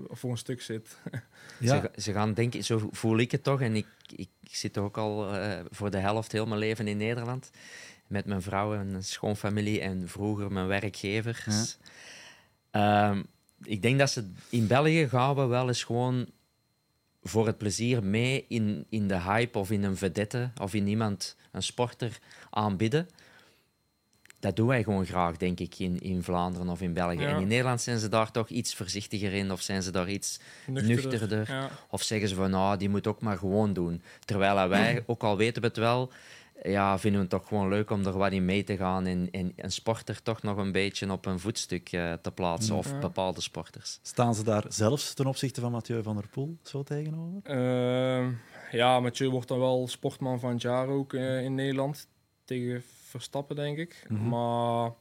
[0.08, 0.98] voor een stuk zit.
[1.58, 1.80] Ja.
[1.80, 3.60] Ze, ze gaan denken, zo voel ik het toch.
[3.60, 6.96] En ik, ik, ik zit ook al eh, voor de helft heel mijn leven in
[6.96, 7.50] Nederland.
[8.10, 11.76] Met mijn vrouw en een schoonfamilie en vroeger mijn werkgevers.
[12.70, 13.22] Ehm,
[13.64, 16.26] ik denk dat ze in België gaan we wel eens gewoon
[17.22, 21.36] voor het plezier mee in, in de hype of in een vedette of in iemand,
[21.52, 22.18] een sporter,
[22.50, 23.08] aanbidden.
[24.38, 27.20] Dat doen wij gewoon graag, denk ik, in, in Vlaanderen of in België.
[27.20, 27.28] Ja.
[27.28, 30.40] En in Nederland zijn ze daar toch iets voorzichtiger in of zijn ze daar iets
[30.66, 31.48] Nuchterder.
[31.48, 31.70] Ja.
[31.88, 34.02] of zeggen ze van, nou, die moet ook maar gewoon doen.
[34.24, 36.12] Terwijl wij, ook al weten we het wel,
[36.62, 39.28] ja, vinden we het toch gewoon leuk om er wat in mee te gaan en,
[39.30, 43.40] en een sporter toch nog een beetje op een voetstuk eh, te plaatsen, of bepaalde
[43.40, 43.98] sporters.
[44.02, 47.40] Staan ze daar zelfs ten opzichte van Mathieu van der Poel zo tegenover?
[47.42, 48.32] Ehm,
[48.70, 52.08] ja, Mathieu wordt dan wel sportman van het jaar ook eh, in Nederland.
[52.44, 54.04] Tegen Verstappen, denk ik.
[54.08, 54.28] Mhm.
[54.28, 54.92] Maar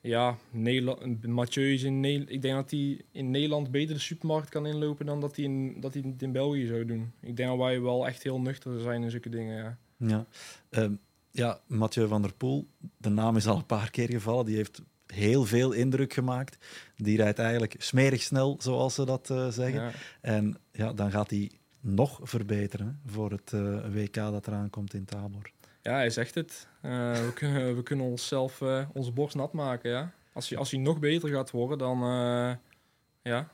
[0.00, 2.30] ja, Nederland, Mathieu is in Nederland.
[2.30, 5.80] Ik denk dat hij in Nederland beter de supermarkt kan inlopen dan dat hij, in,
[5.80, 7.12] dat hij het in België zou doen.
[7.20, 9.56] Ik denk dat wij wel echt heel nuchter zijn in zulke dingen.
[9.56, 9.78] Ja.
[9.98, 10.26] Ja.
[10.70, 10.92] Ehm,
[11.30, 14.46] ja, Mathieu van der Poel, de naam is al een paar keer gevallen.
[14.46, 16.58] Die heeft heel veel indruk gemaakt.
[16.96, 19.82] Die rijdt eigenlijk smerig snel, zoals ze dat eh, zeggen.
[19.82, 19.90] Ja.
[20.20, 24.94] En ja, dan gaat hij nog verbeteren hè, voor het eh, WK dat eraan komt
[24.94, 25.50] in Tabor.
[25.82, 26.68] Ja, hij zegt het.
[26.80, 28.62] Eh, we, kunnen, we kunnen onszelf
[28.92, 29.90] onze borst nat maken.
[29.90, 30.12] Ja?
[30.32, 31.98] Als, hij, als hij nog beter gaat worden, dan,
[33.22, 33.50] ja,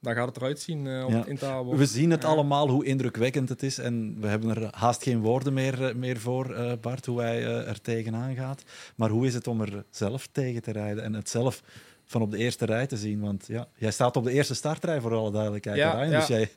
[0.00, 1.24] dan gaat het eruit zien eh, op Ja.
[1.26, 1.76] het.
[1.78, 3.78] We zien het allemaal hoe indrukwekkend het is.
[3.78, 7.44] En we hebben er haast geen woorden meer, eh, meer voor, eh, Bart, hoe hij
[7.44, 8.62] er tegenaan gaat.
[8.96, 11.62] Maar hoe is het om er zelf tegen te rijden en het zelf
[12.04, 13.20] van op de eerste rij te zien?
[13.20, 15.78] Want ja, jij staat op de eerste startrij, voor alle duidelijkheid.
[15.78, 16.04] Ja.
[16.06, 16.50] Dus jij,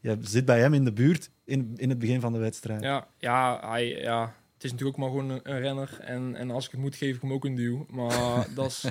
[0.00, 2.82] jij zit bij hem in de buurt in, in het begin van de wedstrijd.
[2.82, 5.98] Ja, ja, hij, ja, is natuurlijk ook maar gewoon een, een renner.
[6.00, 7.86] En, en als ik het moet, geef ik hem ook een duw.
[7.90, 8.84] Maar, dat is,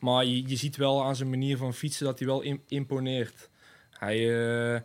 [0.00, 3.48] maar je, je ziet wel aan zijn manier van fietsen dat hij wel im- imponeert.
[3.90, 4.18] Hij,
[4.74, 4.80] eh,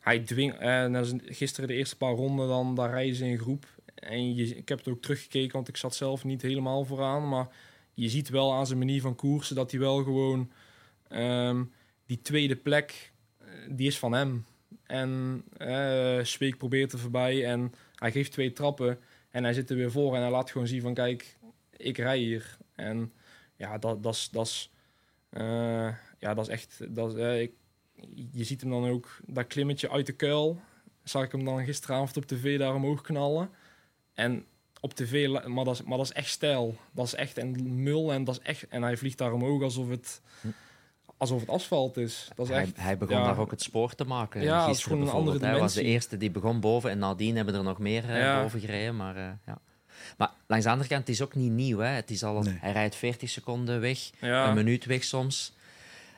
[0.00, 0.58] hij dwingt...
[0.58, 3.66] eh, net als gisteren de eerste paar ronden, dan, daar rijden ze in groep.
[3.94, 7.28] En je, ik heb het ook teruggekeken, want ik zat zelf niet helemaal vooraan.
[7.28, 7.48] Maar
[7.94, 10.50] je ziet wel aan zijn manier van koersen dat hij wel gewoon...
[11.08, 11.62] ehm,
[12.06, 14.44] die tweede plek, eh, die is van hem.
[14.86, 18.98] En eh Speek probeert er voorbij en hij geeft twee trappen
[19.36, 21.36] en hij zit er weer voor en hij laat gewoon zien van kijk,
[21.76, 22.56] ik rij hier.
[22.74, 23.12] En
[23.56, 24.70] ja, dat, dat is, dat is,
[25.30, 27.52] eh, ja, dat is echt, dat is, eh, ik,
[28.30, 30.60] je ziet hem dan ook, dat klimmetje uit de kuil,
[31.02, 33.50] zag ik hem dan gisteravond op tv daar omhoog knallen.
[34.14, 34.44] En
[34.80, 36.76] op tv, maar dat, is, maar dat is echt stijl.
[36.92, 39.88] Dat is echt een mul en dat is echt, en hij vliegt daar omhoog alsof
[39.88, 40.20] het,
[41.16, 42.28] alsof het asfalt is.
[42.34, 43.24] Dat is Hij, echt, hij begon ja.
[43.24, 44.42] daar ook het spoor te maken.
[44.42, 45.52] Ja, dat is gisteren gewoon een andere bijvoorbeeld.
[45.52, 46.00] Hij was de dimensie.
[46.00, 48.42] eerste die begon boven en nadien hebben er nog meer eh, Ja.
[48.42, 48.96] boven gereden.
[48.96, 49.58] Maar, eh, ja.
[50.18, 51.78] maar langs de andere kant, het is ook niet nieuw.
[51.78, 51.88] Hè.
[51.88, 52.58] Het is al, Nee.
[52.60, 54.48] Hij rijdt 40 seconden weg, ja.
[54.48, 55.52] een minuut weg soms.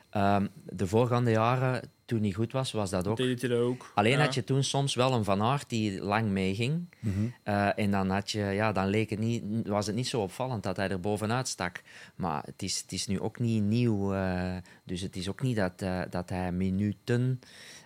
[0.09, 3.17] Ehm, de voorgaande jaren, toen hij goed was, was dat ook.
[3.17, 3.91] deed hij dat ook.
[3.95, 4.23] Alleen Ja.
[4.23, 6.89] had je toen soms wel een Van Aert die lang meeging.
[6.99, 7.13] Mhm.
[7.43, 10.63] Eh, en dan, had je, ja, dan leek het niet, was het niet zo opvallend
[10.63, 11.81] dat hij er bovenuit stak.
[12.15, 14.13] Maar het is, het is nu ook niet nieuw.
[14.13, 17.39] eh, dus het is ook niet dat, eh, dat hij minuten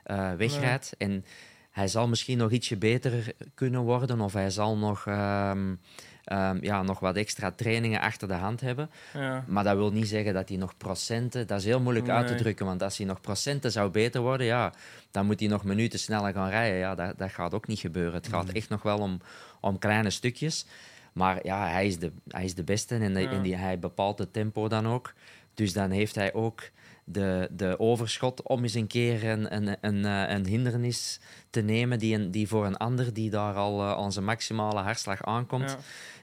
[0.04, 0.96] eh, wegrijdt.
[0.98, 1.26] En
[1.72, 4.22] hij zal misschien nog ietsje beter kunnen worden.
[4.22, 5.76] Of hij zal nog, ehm,
[6.24, 8.90] ehm, ja, nog wat extra trainingen achter de hand hebben.
[9.14, 9.44] Ja.
[9.48, 11.48] Maar dat wil niet zeggen dat hij nog procenten...
[11.48, 12.66] Dat is heel moeilijk uit te drukken.
[12.66, 14.46] Want als hij nog procenten zou beter worden...
[14.48, 14.74] Ja,
[15.12, 16.78] dan moet hij nog minuten sneller gaan rijden.
[16.78, 18.14] Ja, dat, dat gaat ook niet gebeuren.
[18.14, 19.20] Het gaat echt nog wel om,
[19.62, 20.66] om kleine stukjes.
[21.14, 23.30] Maar ja, hij is de, hij is de beste en, de- Ja.
[23.32, 25.14] en die, hij bepaalt het tempo dan ook.
[25.54, 26.62] Dus dan heeft hij ook
[27.04, 32.00] de, de overschot om eens een keer een, een, een, eh, een hindernis te nemen
[32.00, 35.70] die, een, die voor een ander die daar al eh, aan zijn maximale hartslag aankomt,
[35.70, 35.78] Ja.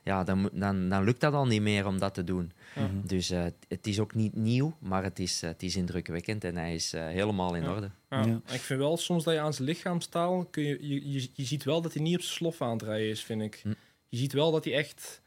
[0.04, 2.52] ja, dan, dan, dan lukt dat al niet meer om dat te doen.
[2.74, 2.82] Ja.
[2.82, 3.06] Mhm.
[3.06, 6.74] Dus eh, het is ook niet nieuw, maar het is, het is indrukwekkend en hij
[6.74, 7.70] is helemaal in Ja.
[7.74, 7.90] orde.
[8.10, 8.24] Ja.
[8.24, 8.40] Ja.
[8.52, 10.44] Ik vind wel soms dat je aan zijn lichaamstaal...
[10.44, 12.82] Kun je, je, je, je ziet wel dat hij niet op zijn slof aan het
[12.82, 13.60] rijden is, vind ik.
[13.62, 13.72] Hm.
[14.08, 15.20] Je ziet wel dat hij echt...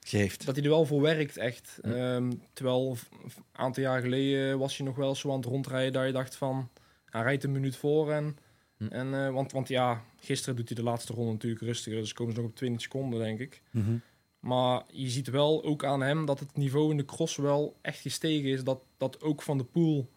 [0.00, 0.46] Geeft.
[0.46, 1.78] Dat hij er wel voor werkt, echt.
[1.82, 1.90] Hm.
[1.90, 5.92] Ehm, terwijl een aantal jaar geleden was hij nog wel zo aan het rondrijden...
[5.92, 6.68] dat je dacht van...
[7.04, 8.36] Hij rijdt een minuut voor en...
[8.76, 8.86] Hm.
[8.86, 12.00] en eh, want, want ja, gisteren doet hij de laatste ronde natuurlijk rustiger.
[12.00, 13.62] Dus komen ze nog op 20 seconden, denk ik.
[13.70, 13.96] Mhm.
[14.40, 18.00] Maar je ziet wel ook aan hem dat het niveau in de cross wel echt
[18.00, 18.64] gestegen is.
[18.64, 20.08] Dat, dat ook Van de Poel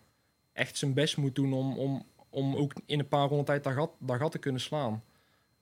[0.53, 3.73] echt zijn best moet doen om, om, om ook in een paar ronden tijd dat
[3.73, 5.03] gat, dat gat te kunnen slaan.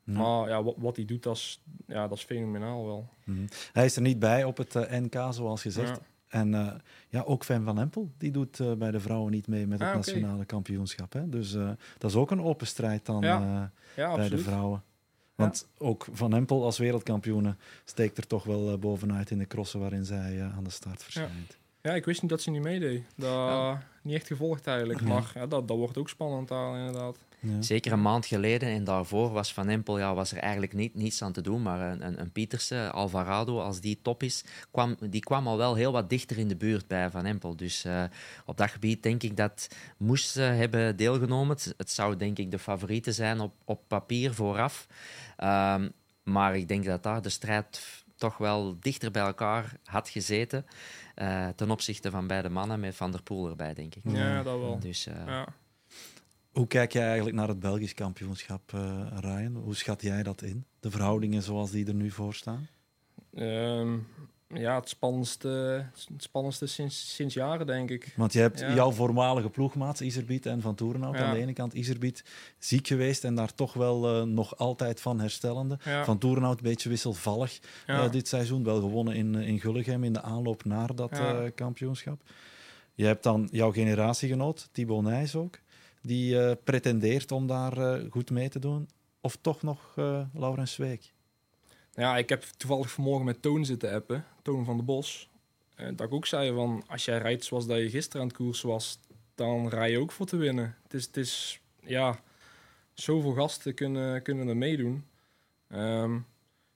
[0.03, 0.13] Ja.
[0.13, 3.09] Maar ja, wat, wat hij doet, dat is, ja, dat is fenomenaal wel.
[3.23, 3.45] Mhm.
[3.73, 5.89] Hij is er niet bij op het eh, NK, zoals gezegd.
[5.89, 6.09] Ja.
[6.31, 6.73] En eh,
[7.09, 9.87] ja, ook Fem van Empel, die doet eh, bij de vrouwen niet mee met het
[9.87, 11.13] Ah, nationale kampioenschap.
[11.13, 11.29] Hè?
[11.29, 14.83] Dus eh, dat is ook een open strijd dan Ja, Ja, bij de vrouwen.
[15.35, 20.05] Want ook Van Empel als wereldkampioene steekt er toch wel bovenuit in de crossen waarin
[20.05, 21.57] zij aan de start verschijnt.
[21.81, 23.03] Ja, ik wist niet dat ze niet meedeed.
[23.15, 25.01] Dat niet echt gevolgd eigenlijk.
[25.01, 27.17] Maar ja, dat, dat wordt ook spannend daar inderdaad.
[27.41, 27.61] Ja.
[27.61, 31.21] Zeker een maand geleden en daarvoor was Van Empel, ja, was er eigenlijk niet, niets
[31.21, 31.61] aan te doen.
[31.61, 35.75] Maar een, een, een Pietersen, Alvarado, als die top is, kwam, die kwam al wel
[35.75, 37.55] heel wat dichter in de buurt bij Van Empel.
[37.55, 38.03] Dus eh,
[38.45, 41.55] op dat gebied denk ik dat moest ze hebben deelgenomen.
[41.55, 44.87] Het, het zou denk ik de favoriete zijn op, op papier vooraf.
[45.37, 45.89] Ehm,
[46.23, 47.81] maar ik denk dat daar de strijd
[48.15, 50.65] toch wel dichter bij elkaar had gezeten.
[51.15, 54.01] eh, ten opzichte van beide mannen, met Van der Poel erbij, denk ik.
[54.05, 54.79] Ja, dat wel.
[54.79, 55.47] Dus eh, Ja.
[56.51, 59.55] Hoe kijk jij eigenlijk naar het Belgisch kampioenschap, eh, Ryan?
[59.55, 60.65] Hoe schat jij dat in?
[60.79, 62.67] De verhoudingen zoals die er nu voor staan?
[63.33, 63.97] Ehm,
[64.47, 65.47] ja, het spannendste,
[66.13, 68.13] het spannendste sinds, sinds jaren, denk ik.
[68.17, 68.73] Want je hebt Ja.
[68.73, 71.23] jouw voormalige ploegmaats, Iserbiet en Van Toerenhout Ja.
[71.25, 71.73] aan de ene kant.
[71.73, 72.23] Iserbiet
[72.57, 75.77] ziek geweest en daar toch wel eh, nog altijd van herstellende.
[75.83, 78.63] Ja, Van Toerenhout een beetje wisselvallig eh, dit seizoen.
[78.63, 81.21] Wel gewonnen in, in Gullegem in de aanloop naar dat
[81.55, 82.21] kampioenschap.
[82.93, 85.59] Je hebt dan jouw generatiegenoot, Thibaut Nijs ook,
[86.01, 88.89] die eh, pretendeert om daar eh, goed mee te doen.
[89.21, 91.13] Of toch nog eh Laurens Zweek?
[91.93, 95.29] Ja, ik heb toevallig vanmorgen met Toon zitten appen, Toon van de Bos.
[95.75, 98.61] Dat ik ook zei van, als jij rijdt zoals dat je gisteren aan het koers
[98.61, 98.99] was,
[99.35, 100.77] dan rij je ook voor te winnen.
[100.83, 102.19] Het is, het is ja,
[102.93, 105.05] zoveel gasten kunnen, kunnen er meedoen.
[105.67, 106.17] Ehm,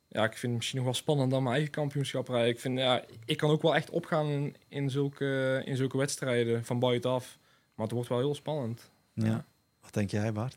[0.07, 2.49] ja, ik vind het misschien nog wel spannend dan mijn eigen kampioenschap rijden.
[2.49, 6.65] Ik, vind, ja, ik kan ook wel echt opgaan in, in, zulke, in zulke wedstrijden
[6.65, 7.37] van buitenaf.
[7.75, 8.91] Maar het wordt wel heel spannend.
[9.15, 9.45] Ja.
[9.81, 10.55] Wat denk jij, Bart?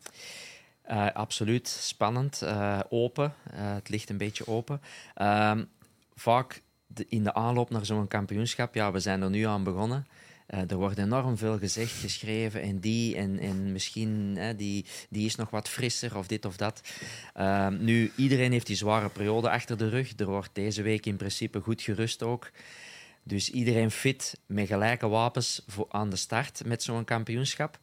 [0.82, 3.34] Eh, absoluut spannend, eh, open.
[3.52, 4.80] Eh, het ligt een beetje open.
[5.14, 5.64] Ehm,
[6.14, 10.06] vaak de- in de aanloop naar zo'n kampioenschap, ja, we zijn er nu aan begonnen.
[10.48, 15.34] Er wordt enorm veel gezegd, geschreven en die en, en misschien hè, die, die is
[15.34, 16.80] nog wat frisser of dit of dat.
[17.34, 20.12] Ehm, nu, iedereen heeft die zware periode achter de rug.
[20.18, 22.50] Er wordt deze week in principe goed gerust ook.
[23.22, 27.78] Dus iedereen fit met gelijke wapens voor, aan de start met zo'n kampioenschap.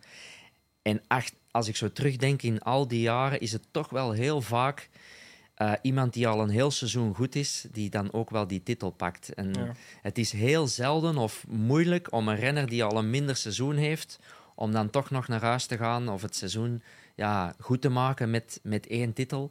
[0.85, 4.41] En ach- als ik zo terugdenk in al die jaren, is het toch wel heel
[4.41, 4.89] vaak
[5.55, 8.89] eh, iemand die al een heel seizoen goed is, die dan ook wel die titel
[8.89, 9.33] pakt.
[9.33, 9.71] En Ja.
[10.01, 14.19] het is heel zelden of moeilijk om een renner die al een minder seizoen heeft,
[14.55, 16.81] om dan toch nog naar huis te gaan of het seizoen
[17.15, 19.49] ja, goed te maken met, met één titel.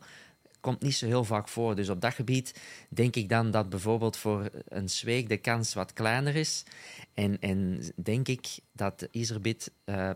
[0.60, 1.74] Komt niet zo heel vaak voor.
[1.74, 5.92] Dus op dat gebied denk ik dan dat bijvoorbeeld voor een Zweek de kans wat
[5.92, 6.62] kleiner is.
[7.14, 10.10] En, en denk ik dat Iserbit eh,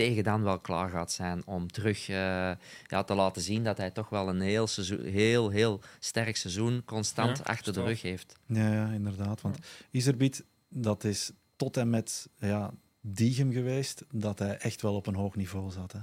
[0.00, 2.50] tegen dan wel klaar gaat zijn om terug eh,
[2.86, 6.82] ja, te laten zien dat hij toch wel een heel, seizoen, heel, heel sterk seizoen
[6.84, 8.36] constant Ja, achter de rug heeft.
[8.46, 9.40] Ja, ja inderdaad.
[9.40, 9.58] Want
[9.90, 15.14] Iserbiet, dat is tot en met ja, Diegem geweest, dat hij echt wel op een
[15.14, 15.92] hoog niveau zat.
[15.92, 16.00] Hè.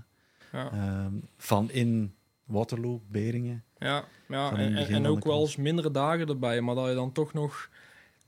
[0.57, 0.71] Ja.
[0.71, 3.63] Ehm, van in Waterloo, Beringen.
[3.77, 7.11] Ja, ja en, en, en ook wel eens mindere dagen erbij, maar dat je dan
[7.11, 7.69] toch nog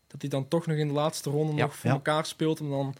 [0.07, 1.95] dat hij dan toch nog in de laatste ronde Ja, nog voor ja.
[1.95, 2.95] elkaar speelt om dan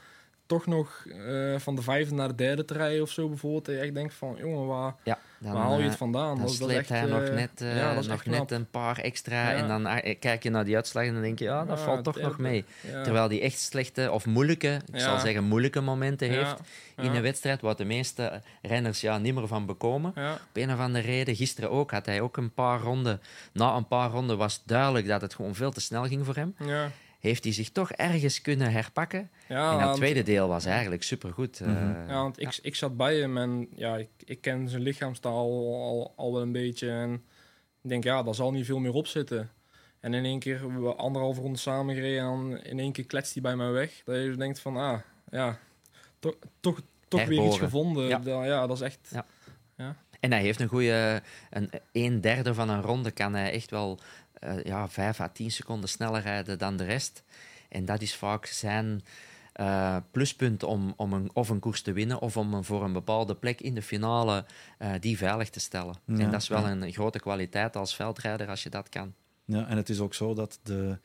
[0.50, 3.66] toch nog eh, van de vijfde naar de derde te rijden of zo bijvoorbeeld.
[3.66, 6.38] Dat je echt denkt van, jongen, waar, Ja, dan, waar haal je eh, het vandaan?
[6.38, 9.50] Dan dat, echt, hij nog eh, net, eh, ja, dat nog net een paar extra.
[9.50, 9.56] Ja.
[9.56, 12.20] En dan kijk je naar die uitslag en dan denk je, ja, dat valt toch
[12.20, 12.66] nog mee.
[13.04, 16.56] Terwijl die echt slechte of moeilijke, ik zal zeggen moeilijke momenten heeft
[16.98, 20.10] in een wedstrijd, waar de meeste renners ja, niet meer van bekomen.
[20.10, 23.22] Op een of andere reden, gisteren ook, had hij ook een paar ronden.
[23.52, 26.56] Na een paar ronden was duidelijk dat het gewoon veel te snel ging voor hem.
[26.66, 26.92] ja.
[27.20, 29.30] Heeft hij zich toch ergens kunnen herpakken?
[29.48, 31.60] Ja, en dat tweede deel was eigenlijk supergoed.
[31.60, 31.68] eh.
[31.68, 32.08] Mhm.
[32.10, 36.14] Ja, want ik, ik zat bij hem en ja, ik, ik ken zijn lichaamstaal al,
[36.16, 36.90] al, wel een beetje.
[36.90, 37.14] En
[37.82, 39.50] ik denk, ja, daar zal niet veel meer op zitten.
[40.00, 43.34] En in één keer, we anderhalf ronde samen gereden en dan in één keer kletst
[43.34, 44.02] hij bij mij weg.
[44.06, 45.60] Dat je denkt van, ah, ja,
[46.20, 48.08] toch, toch, toch weer iets gevonden.
[48.08, 48.22] Ja.
[48.24, 48.46] Ja.
[48.46, 49.12] ja, dat is echt...
[49.12, 49.96] Ja.
[50.20, 54.00] En hij heeft een goede, een, een derde van een ronde kan hij echt wel
[54.40, 57.24] eh, ja, vijf à tien seconden sneller rijden dan de rest.
[57.70, 59.04] En dat is vaak zijn
[59.54, 62.94] eh, pluspunt om, om een, of een koers te winnen of om een, voor een
[62.94, 64.46] bepaalde plek in de finale
[64.78, 65.96] eh, die veilig te stellen.
[66.06, 66.72] Ja, en dat is wel ja.
[66.72, 69.14] een grote kwaliteit als veldrijder als je dat kan.
[69.46, 70.98] Ja, en het is ook zo dat de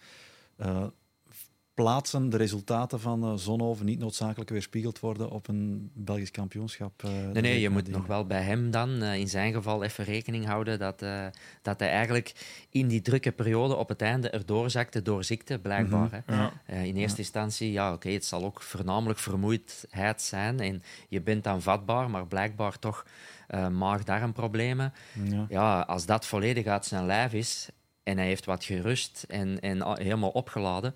[1.75, 7.03] plaatsen, de resultaten van eh, Zonhoven niet noodzakelijk weerspiegeld worden op een Belgisch kampioenschap.
[7.05, 10.05] eh, Nee, nee, je moet nog wel bij hem dan, eh, in zijn geval, even
[10.05, 11.27] rekening houden dat, eh,
[11.63, 12.33] dat hij eigenlijk
[12.71, 16.07] in die drukke periode op het einde erdoor zakte door ziekte, blijkbaar.
[16.07, 16.21] Mhm.
[16.27, 16.35] hè.
[16.37, 16.53] Ja.
[16.67, 21.45] Eh, in eerste instantie, ja, oké, het zal ook voornamelijk vermoeidheid zijn en je bent
[21.45, 23.05] dan vatbaar, maar blijkbaar toch
[23.47, 24.93] eh maag-darmproblemen.
[25.25, 25.47] Ja.
[25.49, 27.69] Ja, als dat volledig uit zijn lijf is
[28.03, 30.95] en hij heeft wat gerust en, en helemaal opgeladen,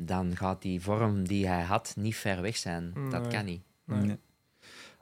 [0.00, 2.94] dan gaat die vorm die hij had niet ver weg zijn.
[3.10, 3.62] Dat kan niet.
[3.84, 4.00] Nee.
[4.00, 4.16] Nee.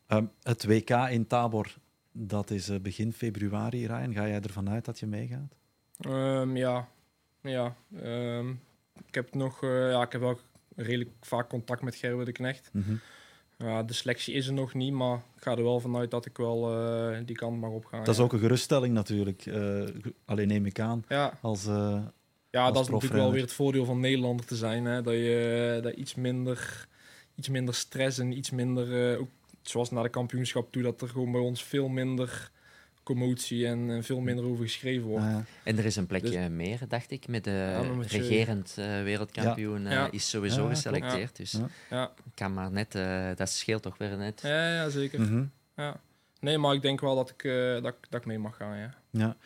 [0.06, 1.74] Ehm, het WK in Tabor,
[2.12, 4.12] dat is eh, begin februari, Ryan.
[4.14, 5.54] Ga jij ervan uit dat je meegaat?
[6.00, 6.88] Ehm, ja,
[7.40, 7.76] ja.
[8.02, 8.50] ehm,
[9.06, 10.38] ik heb nog, eh, ja, ik heb wel
[10.76, 12.70] redelijk vaak contact met Gerwe de Knecht.
[12.72, 12.94] Mhm.
[13.58, 16.36] Ja, de selectie is er nog niet, maar ik ga er wel vanuit dat ik
[16.36, 17.98] wel eh, die kant mag opgaan.
[17.98, 18.22] Dat is ja.
[18.22, 19.46] ook een geruststelling natuurlijk.
[19.46, 19.82] eh,
[20.24, 21.04] alleen neem ik aan.
[21.08, 22.02] Ja, Als, eh,
[22.56, 24.84] ja dat is natuurlijk wel weer het voordeel van Nederlander te zijn.
[24.84, 25.02] Hè?
[25.02, 26.86] Dat je dat iets, minder,
[27.34, 29.28] iets minder stress en iets minder, eh, ook
[29.62, 32.50] zoals naar de kampioenschap toe, dat er gewoon bij ons veel minder
[33.02, 35.24] commotie en, en veel minder over geschreven wordt.
[35.24, 35.44] ja.
[35.64, 38.74] En er is een plekje meer, dacht ik, met de Ja, maar met je- regerend
[38.78, 41.36] eh, wereldkampioen eh, is sowieso Ja, geselecteerd.
[41.36, 41.68] Dus Ja.
[41.90, 44.40] Ja, kan maar net, eh, dat scheelt toch weer net.
[44.42, 45.20] ja, ja zeker.
[45.20, 45.44] Mhm.
[45.76, 46.00] Ja.
[46.40, 48.94] Nee, maar ik denk wel dat ik, eh, dat, dat ik mee mag gaan, ja.
[49.10, 49.36] Ja.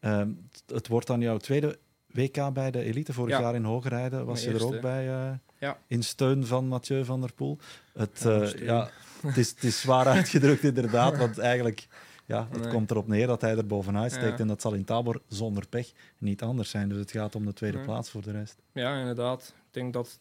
[0.00, 1.78] Ehm, het- het wordt dan jouw tweede
[2.14, 3.40] WK bij de elite vorig Ja.
[3.40, 4.26] jaar in Hoogrijden.
[4.26, 5.78] Was je er ook bij eh, Ja.
[5.86, 7.58] in steun van Mathieu van der Poel?
[7.92, 8.90] Het, Ja, eh, ja,
[9.26, 11.86] het, is, het is zwaar uitgedrukt inderdaad, want eigenlijk
[12.26, 12.70] ja, het Nee.
[12.72, 14.40] komt erop neer dat hij er bovenuit steekt.
[14.40, 16.88] En dat zal in Tabor zonder pech niet anders zijn.
[16.88, 18.62] Dus het gaat om de tweede plaats voor de rest.
[18.72, 19.54] Ja, inderdaad.
[19.56, 20.18] Ik denk dat,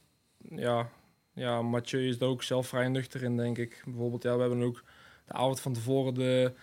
[0.49, 0.89] ja,
[1.33, 3.81] ja Mathieu is er ook zelf vrij nuchter in, denk ik.
[3.85, 4.83] Bijvoorbeeld, ja, we hebben ook
[5.27, 6.53] de avond van tevoren de,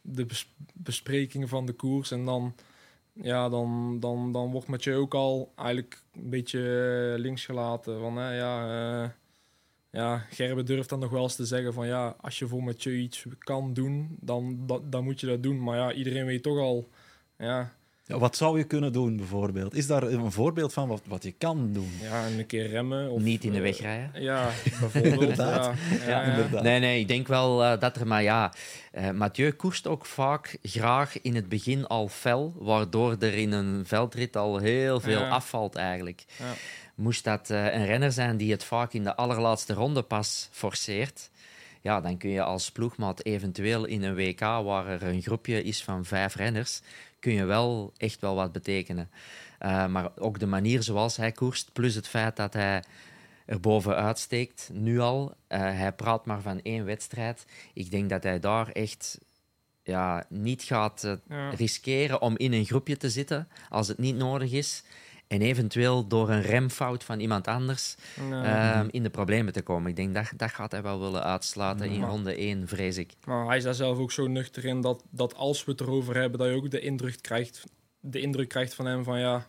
[0.00, 2.10] de bes- besprekingen van de koers.
[2.10, 2.54] En dan,
[3.22, 6.58] ja, dan, dan, dan wordt Mathieu ook al eigenlijk een beetje
[7.14, 8.00] eh, links gelaten.
[8.00, 8.62] Van, hè, ja,
[9.02, 9.10] eh,
[9.90, 12.96] ja, Gerben durft dan nog wel eens te zeggen van, ja, als je voor Mathieu
[12.96, 15.62] iets kan doen, dan, dan, dan moet je dat doen.
[15.62, 16.88] Maar ja, iedereen weet toch al,
[17.38, 17.76] ja,
[18.08, 19.74] Ja, wat zou je kunnen doen bijvoorbeeld?
[19.74, 21.90] Is daar een voorbeeld van wat, wat je kan doen?
[22.02, 23.10] ja een keer remmen.
[23.10, 24.22] Of, Niet in de eh, weg rijden.
[24.22, 25.14] Ja, bijvoorbeeld.
[25.20, 25.74] Inderdaad.
[25.90, 26.22] Ja, ja, ja.
[26.22, 26.62] inderdaad.
[26.62, 28.52] Nee, nee, ik denk wel eh, dat er, maar ja,
[28.92, 33.82] eh, Mathieu koerst ook vaak graag in het begin al fel, waardoor er in een
[33.86, 35.28] veldrit al heel veel Ja.
[35.28, 36.24] afvalt eigenlijk.
[36.38, 36.52] Ja.
[36.94, 41.30] Moest dat eh, een renner zijn die het vaak in de allerlaatste ronde pas forceert,
[41.80, 45.82] ja, dan kun je als ploegmaat eventueel in een WK waar er een groepje is
[45.84, 46.80] van vijf renners,
[47.20, 49.10] kun je wel echt wel wat betekenen.
[49.58, 52.82] Eh, maar ook de manier zoals hij koerst, plus het feit dat hij
[53.46, 55.34] er bovenuit steekt, nu al.
[55.46, 57.44] Eh, hij praat maar van één wedstrijd.
[57.74, 59.18] Ik denk dat hij daar echt
[59.82, 61.50] ja, niet gaat eh, Ja.
[61.50, 64.82] riskeren om in een groepje te zitten als het niet nodig is.
[65.28, 67.94] En eventueel door een remfout van iemand anders
[68.30, 68.42] Nee.
[68.42, 69.90] ehm, in de problemen te komen.
[69.90, 73.12] Ik denk dat, dat gaat hij wel willen uitsluiten in ronde 1, vrees ik.
[73.24, 76.16] Maar hij is daar zelf ook zo nuchter in dat, dat als we het erover
[76.16, 77.64] hebben, dat je ook de indruk krijgt,
[78.00, 79.46] de indruk krijgt van hem van ja,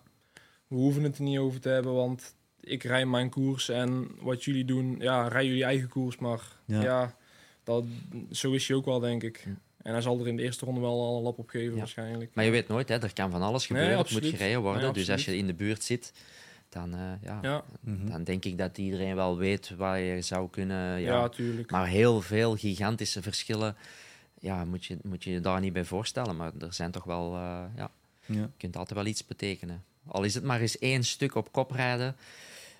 [0.67, 4.43] we hoeven het er niet over te hebben, want ik rij mijn koers en wat
[4.43, 6.81] jullie doen, ja, rij jullie eigen koers, maar Ja.
[6.81, 7.15] ja,
[7.63, 7.83] dat,
[8.31, 9.47] zo is hij ook wel, denk ik.
[9.81, 11.77] En hij zal er in de eerste ronde wel al een lap op geven, Ja.
[11.77, 12.31] waarschijnlijk.
[12.35, 13.97] Maar je weet nooit, hè, er kan van alles gebeuren.
[13.97, 14.81] het moet gereden worden.
[14.83, 16.13] Nee, dus als je in de buurt zit,
[16.69, 18.07] dan, eh, ja, Ja, Mhm.
[18.09, 20.99] dan denk ik dat iedereen wel weet waar je zou kunnen.
[20.99, 21.71] ja, Ja, tuurlijk.
[21.71, 23.75] Maar heel veel gigantische verschillen
[24.39, 26.35] ja, moet, je, moet je je daar niet bij voorstellen.
[26.35, 27.91] Maar er zijn toch wel, eh, ja,
[28.25, 28.35] Ja.
[28.35, 29.83] je kunt altijd wel iets betekenen.
[30.07, 32.15] Al is het maar eens één stuk op kop rijden,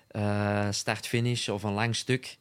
[0.08, 2.36] eh, start-finish of een lang stuk.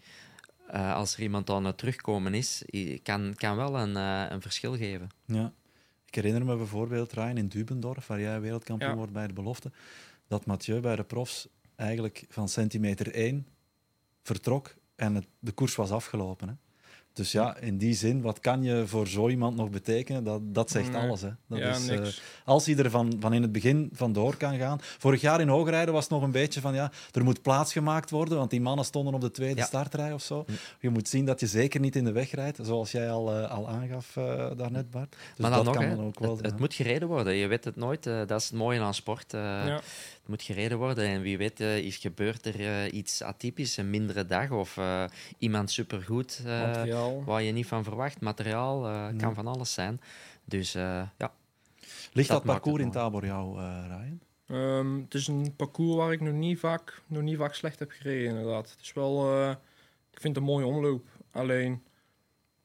[0.71, 2.63] Eh, als er iemand aan het terugkomen is,
[3.03, 5.09] kan, kan wel een, eh, een verschil geven.
[5.25, 5.53] Ja.
[6.05, 8.95] Ik herinner me bijvoorbeeld, Ryan, in Dubendorf, waar jij wereldkampioen Ja.
[8.97, 9.71] wordt bij de belofte,
[10.27, 13.47] dat Mathieu bij de profs eigenlijk van centimeter 1
[14.23, 16.47] vertrok en het, de koers was afgelopen.
[16.47, 16.53] Hè.
[17.19, 20.23] Dus ja, in die zin, wat kan je voor zo iemand nog betekenen?
[20.23, 21.01] Dat, dat zegt Nee.
[21.01, 21.21] alles.
[21.21, 21.29] Hè.
[21.47, 22.07] Dat ja, is, eh,
[22.45, 24.77] als hij er van, van in het begin vandoor kan gaan.
[24.81, 28.09] Vorig jaar in Hoogrijden was het nog een beetje van ja, er moet plaats gemaakt
[28.09, 29.65] worden, want die mannen stonden op de tweede Ja.
[29.65, 30.43] startrij of zo.
[30.47, 30.51] Hm.
[30.79, 33.51] Je moet zien dat je zeker niet in de weg rijdt, zoals jij al, eh,
[33.51, 34.25] al aangaf uh,
[34.57, 35.09] daarnet, Bart.
[35.11, 36.37] Dus maar dan dat nog, kan dan ook wel.
[36.41, 37.35] het, moet gereden worden.
[37.35, 38.05] Je weet het nooit.
[38.05, 39.33] eh, dat is het mooie aan sport.
[39.33, 39.81] eh, ja.
[40.29, 41.05] Moet gereden worden.
[41.05, 45.03] En wie weet eh, is gebeurt er eh, iets atypisch, een mindere dag of eh,
[45.37, 46.83] iemand supergoed eh,
[47.25, 48.21] waar je niet van verwacht.
[48.21, 48.81] Materiaal
[49.17, 50.01] kan van alles zijn.
[50.45, 51.33] Dus eh, ja,
[52.13, 52.91] Ligt dat, parcours in.
[52.91, 54.19] Tabor jou, Ryan?
[54.47, 57.91] Ehm, het is een parcours waar ik nog niet vaak, nog niet vaak slecht heb
[57.91, 58.71] gereden, inderdaad.
[58.71, 59.49] Het is wel, eh,
[60.11, 61.07] ik vind het een mooie omloop.
[61.31, 61.83] Alleen,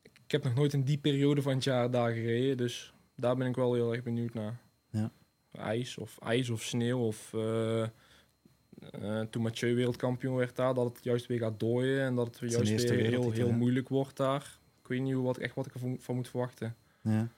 [0.03, 3.47] ik heb nog nooit in die periode van het jaar daar gereden, dus daar ben
[3.49, 4.59] ik wel heel erg benieuwd naar.
[4.91, 5.11] Ja.
[5.59, 11.05] IJs of ijs of sneeuw of eh, eh, toen Mathieu wereldkampioen werd daar, dat het
[11.05, 13.55] juist weer gaat dooien en dat het juist weer heel, heel ja.
[13.55, 14.59] moeilijk wordt daar.
[14.83, 16.77] Ik weet niet hoe, wat, echt wat ik ervan van moet verwachten.
[17.01, 17.29] Ja.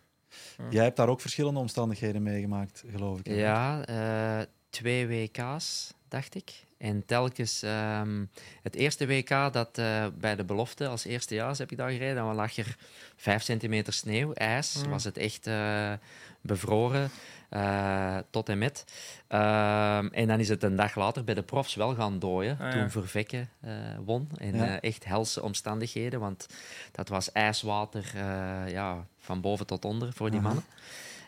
[0.70, 3.26] Jij hebt daar ook verschillende omstandigheden meegemaakt, geloof ik.
[3.26, 6.64] ja eh, twee WK's, dacht ik.
[6.78, 8.24] En telkens ehm,
[8.62, 12.14] het eerste WK dat eh, bij de belofte als eerstejaars heb ik daar gereden.
[12.24, 12.76] Dan lag er
[13.16, 14.82] vijf centimeter sneeuw, ijs.
[14.84, 14.90] Mm.
[14.90, 15.92] Was het echt eh,
[16.40, 17.10] bevroren
[17.48, 18.84] eh, tot en met.
[19.28, 22.58] Ehm, en dan is het een dag later bij de profs wel gaan dooien.
[22.60, 22.70] Ah, ja.
[22.70, 23.72] Toen Vervekke eh,
[24.04, 24.28] won.
[24.36, 24.66] En Ja.
[24.66, 26.20] eh, echt helse omstandigheden.
[26.20, 26.46] Want
[26.92, 30.64] dat was ijswater eh, ja, van boven tot onder voor die mannen.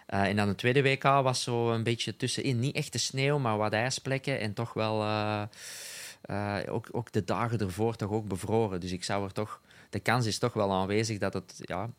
[0.09, 2.59] Eh, en dan de tweede WK was zo een beetje tussenin.
[2.59, 4.41] Niet echt de sneeuw, maar wat ijsplekken.
[4.41, 5.43] En toch wel eh,
[6.21, 8.81] eh, ook, ook de dagen ervoor toch ook bevroren.
[8.81, 9.61] Dus ik zou er toch...
[9.91, 11.91] De kans is toch wel aanwezig dat het ja,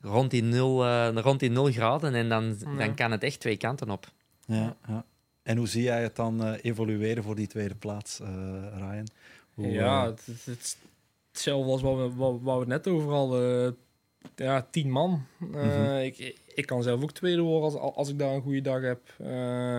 [0.00, 2.14] rond, die nul, eh, rond die nul graden...
[2.14, 2.76] En dan, Ja.
[2.76, 4.06] dan kan het echt twee kanten op.
[4.46, 5.04] Ja, ja.
[5.42, 8.28] En hoe zie jij het dan eh, evolueren voor die tweede plaats, eh,
[8.76, 9.06] Ryan?
[9.54, 10.76] Hoe, ja, het, het,
[11.32, 13.76] hetzelfde als wat we, wat, wat we net over hadden.
[14.36, 15.24] Ja, tien man.
[15.40, 15.96] Eh, Mhm.
[15.96, 19.00] ik, ik kan zelf ook tweede worden als, als ik daar een goede dag heb.
[19.18, 19.76] Eh,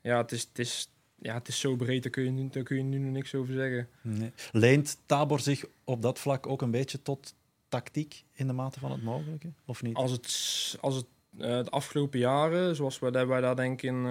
[0.00, 2.62] ja, het is, het, is, ja, het is zo breed, daar kun je, nu- daar
[2.62, 3.88] kun je nu nog niks over zeggen.
[4.02, 4.32] nee.
[4.52, 7.34] Leent Tabor zich op dat vlak ook een beetje tot
[7.68, 9.52] tactiek in de mate van het mogelijke?
[9.66, 9.94] Of niet?
[9.94, 11.06] Als het, als het
[11.38, 14.06] eh, de afgelopen jaren, zoals wij, wij daar denk ik in,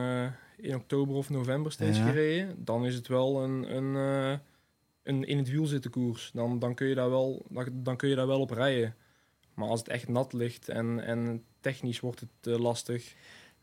[0.57, 2.05] in oktober of november steeds Ja.
[2.05, 3.95] gereden, dan is het wel een, een,
[5.03, 6.32] een in het wiel zitten koers.
[6.34, 8.95] Dan, dan, kun je daar wel, dan, dan kun je daar wel op rijden.
[9.60, 13.16] Maar als het echt nat ligt en, en technisch wordt het eh, lastig,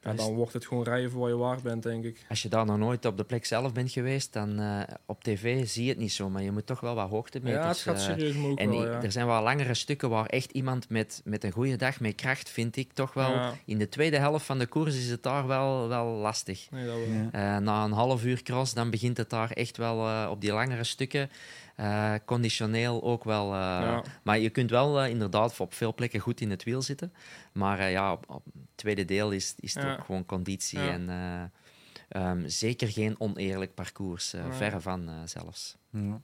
[0.06, 2.26] ja, Dan wordt het gewoon rijden voor wat je waard bent, denk ik.
[2.28, 5.68] Als je daar nog nooit op de plek zelf bent geweest, dan eh, op tv
[5.68, 7.62] zie je het niet zo, maar je moet toch wel wat hoogtemeters...
[7.62, 9.02] Ja, het gaat eh, serieus omhoog en wel, ja.
[9.02, 12.48] er zijn wel langere stukken waar echt iemand met, met een goede dag, met kracht,
[12.48, 13.30] vind ik toch wel...
[13.30, 13.54] Ja.
[13.64, 16.70] In de tweede helft van de koers is het daar wel, wel lastig.
[16.70, 17.06] Nee, dat wel.
[17.06, 17.56] Ja.
[17.56, 20.52] Eh, na een half uur cross, dan begint het daar echt wel eh, op die
[20.52, 21.30] langere stukken.
[21.76, 23.44] Eh, conditioneel ook wel.
[23.52, 24.02] eh, Ja.
[24.22, 27.12] Maar je kunt wel eh, inderdaad op veel plekken goed in het wiel zitten.
[27.52, 29.92] Maar eh, ja, op, op het tweede deel is, is het Ja.
[29.92, 30.78] ook gewoon conditie.
[30.78, 30.88] Ja.
[30.88, 31.42] En eh,
[32.22, 34.32] ehm, zeker geen oneerlijk parcours.
[34.32, 34.44] eh.
[34.50, 35.76] Verre van eh, zelfs.
[35.90, 36.20] Ja.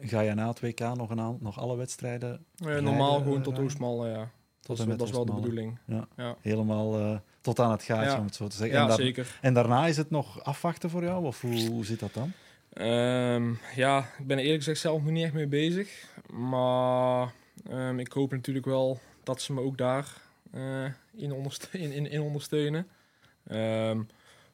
[0.00, 3.58] Ga je na het WK nog, een nog alle wedstrijden normaal gewoon tot?
[3.58, 4.30] Oostmalle, ja.
[4.60, 5.78] Dat dat is wel de bedoeling.
[6.40, 8.18] helemaal eh, tot aan het gaatje, Ja.
[8.18, 8.76] om het zo te zeggen?
[8.76, 9.38] Ja, en, daar- zeker.
[9.40, 11.24] en daarna is het nog afwachten voor jou?
[11.24, 12.32] Of hoe, hoe zit dat dan?
[12.76, 16.04] Ehm, ja, ik ben er eerlijk gezegd zelf nog niet echt mee bezig.
[16.32, 17.32] Maar
[17.70, 20.12] ehm, ik hoop natuurlijk wel dat ze me ook daar
[20.52, 22.86] eh, in, onderste- in, in, in ondersteunen.
[23.46, 24.00] Ehm,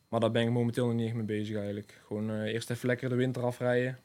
[0.08, 2.00] maar daar ben ik momenteel nog niet echt mee bezig eigenlijk.
[2.06, 3.98] Gewoon eh, eerst even lekker de winter afrijden.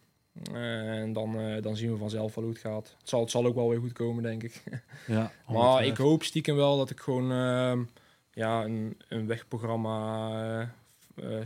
[0.53, 2.95] Eh, en dan, dan zien we vanzelf wel hoe het gaat.
[2.99, 4.63] Het zal, het zal ook wel weer goed komen, denk ik.
[5.07, 7.27] Ja, Maar ik hoop stiekem wel dat ik gewoon
[8.33, 10.71] ja, een, een wegprogramma
[11.15, 11.39] eh,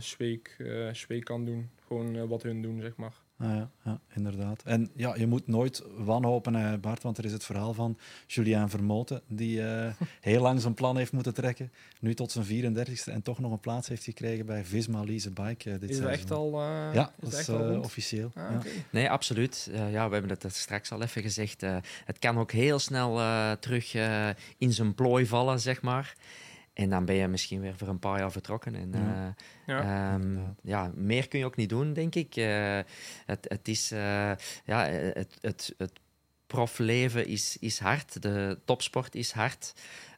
[0.92, 1.70] Zweek kan doen.
[1.92, 3.12] Gewoon eh, wat hun doen, zeg maar.
[3.38, 4.62] Ah, ja, ja, inderdaad.
[4.64, 8.68] En ja, je moet nooit wanhopen, hè, Bart, want er is het verhaal van Julien
[8.68, 13.22] Vermoten, die eh, heel lang zijn plan heeft moeten trekken, nu tot zijn 34ste en
[13.22, 16.52] toch nog een plaats heeft gekregen bij Visma Lease Bike eh, dit Is echt al,
[16.60, 17.84] eh, Ja, is dat het is echt al eh, rond?
[17.84, 18.30] officieel.
[18.34, 18.58] Ah, ja.
[18.90, 19.68] Nee, absoluut.
[19.72, 21.62] Eh, ja, we hebben het straks al even gezegd.
[21.62, 24.28] eh, het kan ook heel snel eh, terug eh,
[24.58, 26.14] in zijn plooi vallen, zeg maar.
[26.72, 28.74] En dan ben je misschien weer voor een paar jaar vertrokken.
[28.74, 29.26] En, Ja.
[29.36, 30.12] eh, Ja.
[30.14, 32.36] Ehm, ja, meer kun je ook niet doen, denk ik.
[32.36, 32.78] Eh,
[33.26, 34.32] het, het is, eh,
[34.64, 35.92] ja, het, het, het
[36.46, 39.72] profleven is, is hard, de topsport is hard.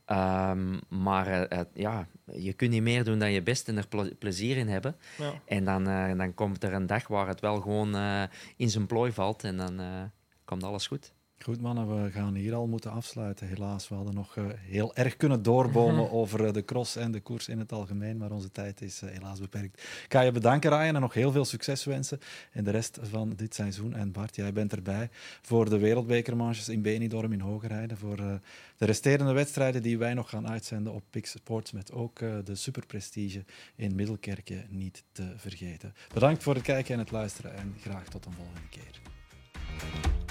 [0.04, 4.14] Ehm, maar eh, ja, je kunt niet meer doen dan je best en er ple-
[4.14, 4.96] plezier in hebben.
[5.18, 5.32] Ja.
[5.44, 8.22] En dan, eh, dan komt er een dag waar het wel gewoon eh,
[8.56, 10.02] in zijn plooi valt en dan eh,
[10.44, 11.12] komt alles goed.
[11.44, 13.46] Goed mannen, we gaan hier al moeten afsluiten.
[13.46, 17.20] Helaas, we hadden nog eh, heel erg kunnen doorbomen over eh, de cross en de
[17.20, 19.80] koers in het algemeen, maar onze tijd is eh, helaas beperkt.
[19.80, 22.20] Ik ga je bedanken, Ryan, en nog heel veel succes wensen
[22.52, 23.94] in de rest van dit seizoen.
[23.94, 25.08] En Bart, jij bent erbij
[25.42, 28.40] voor de wereldbekermanches in Benidorm in Hogerheide, voor de
[28.78, 33.44] resterende wedstrijden die wij nog gaan uitzenden op Pix Sports, met ook de superprestige
[33.76, 35.94] in Middelkerken niet te vergeten.
[36.14, 40.23] Bedankt voor het kijken en het luisteren en graag tot een volgende keer.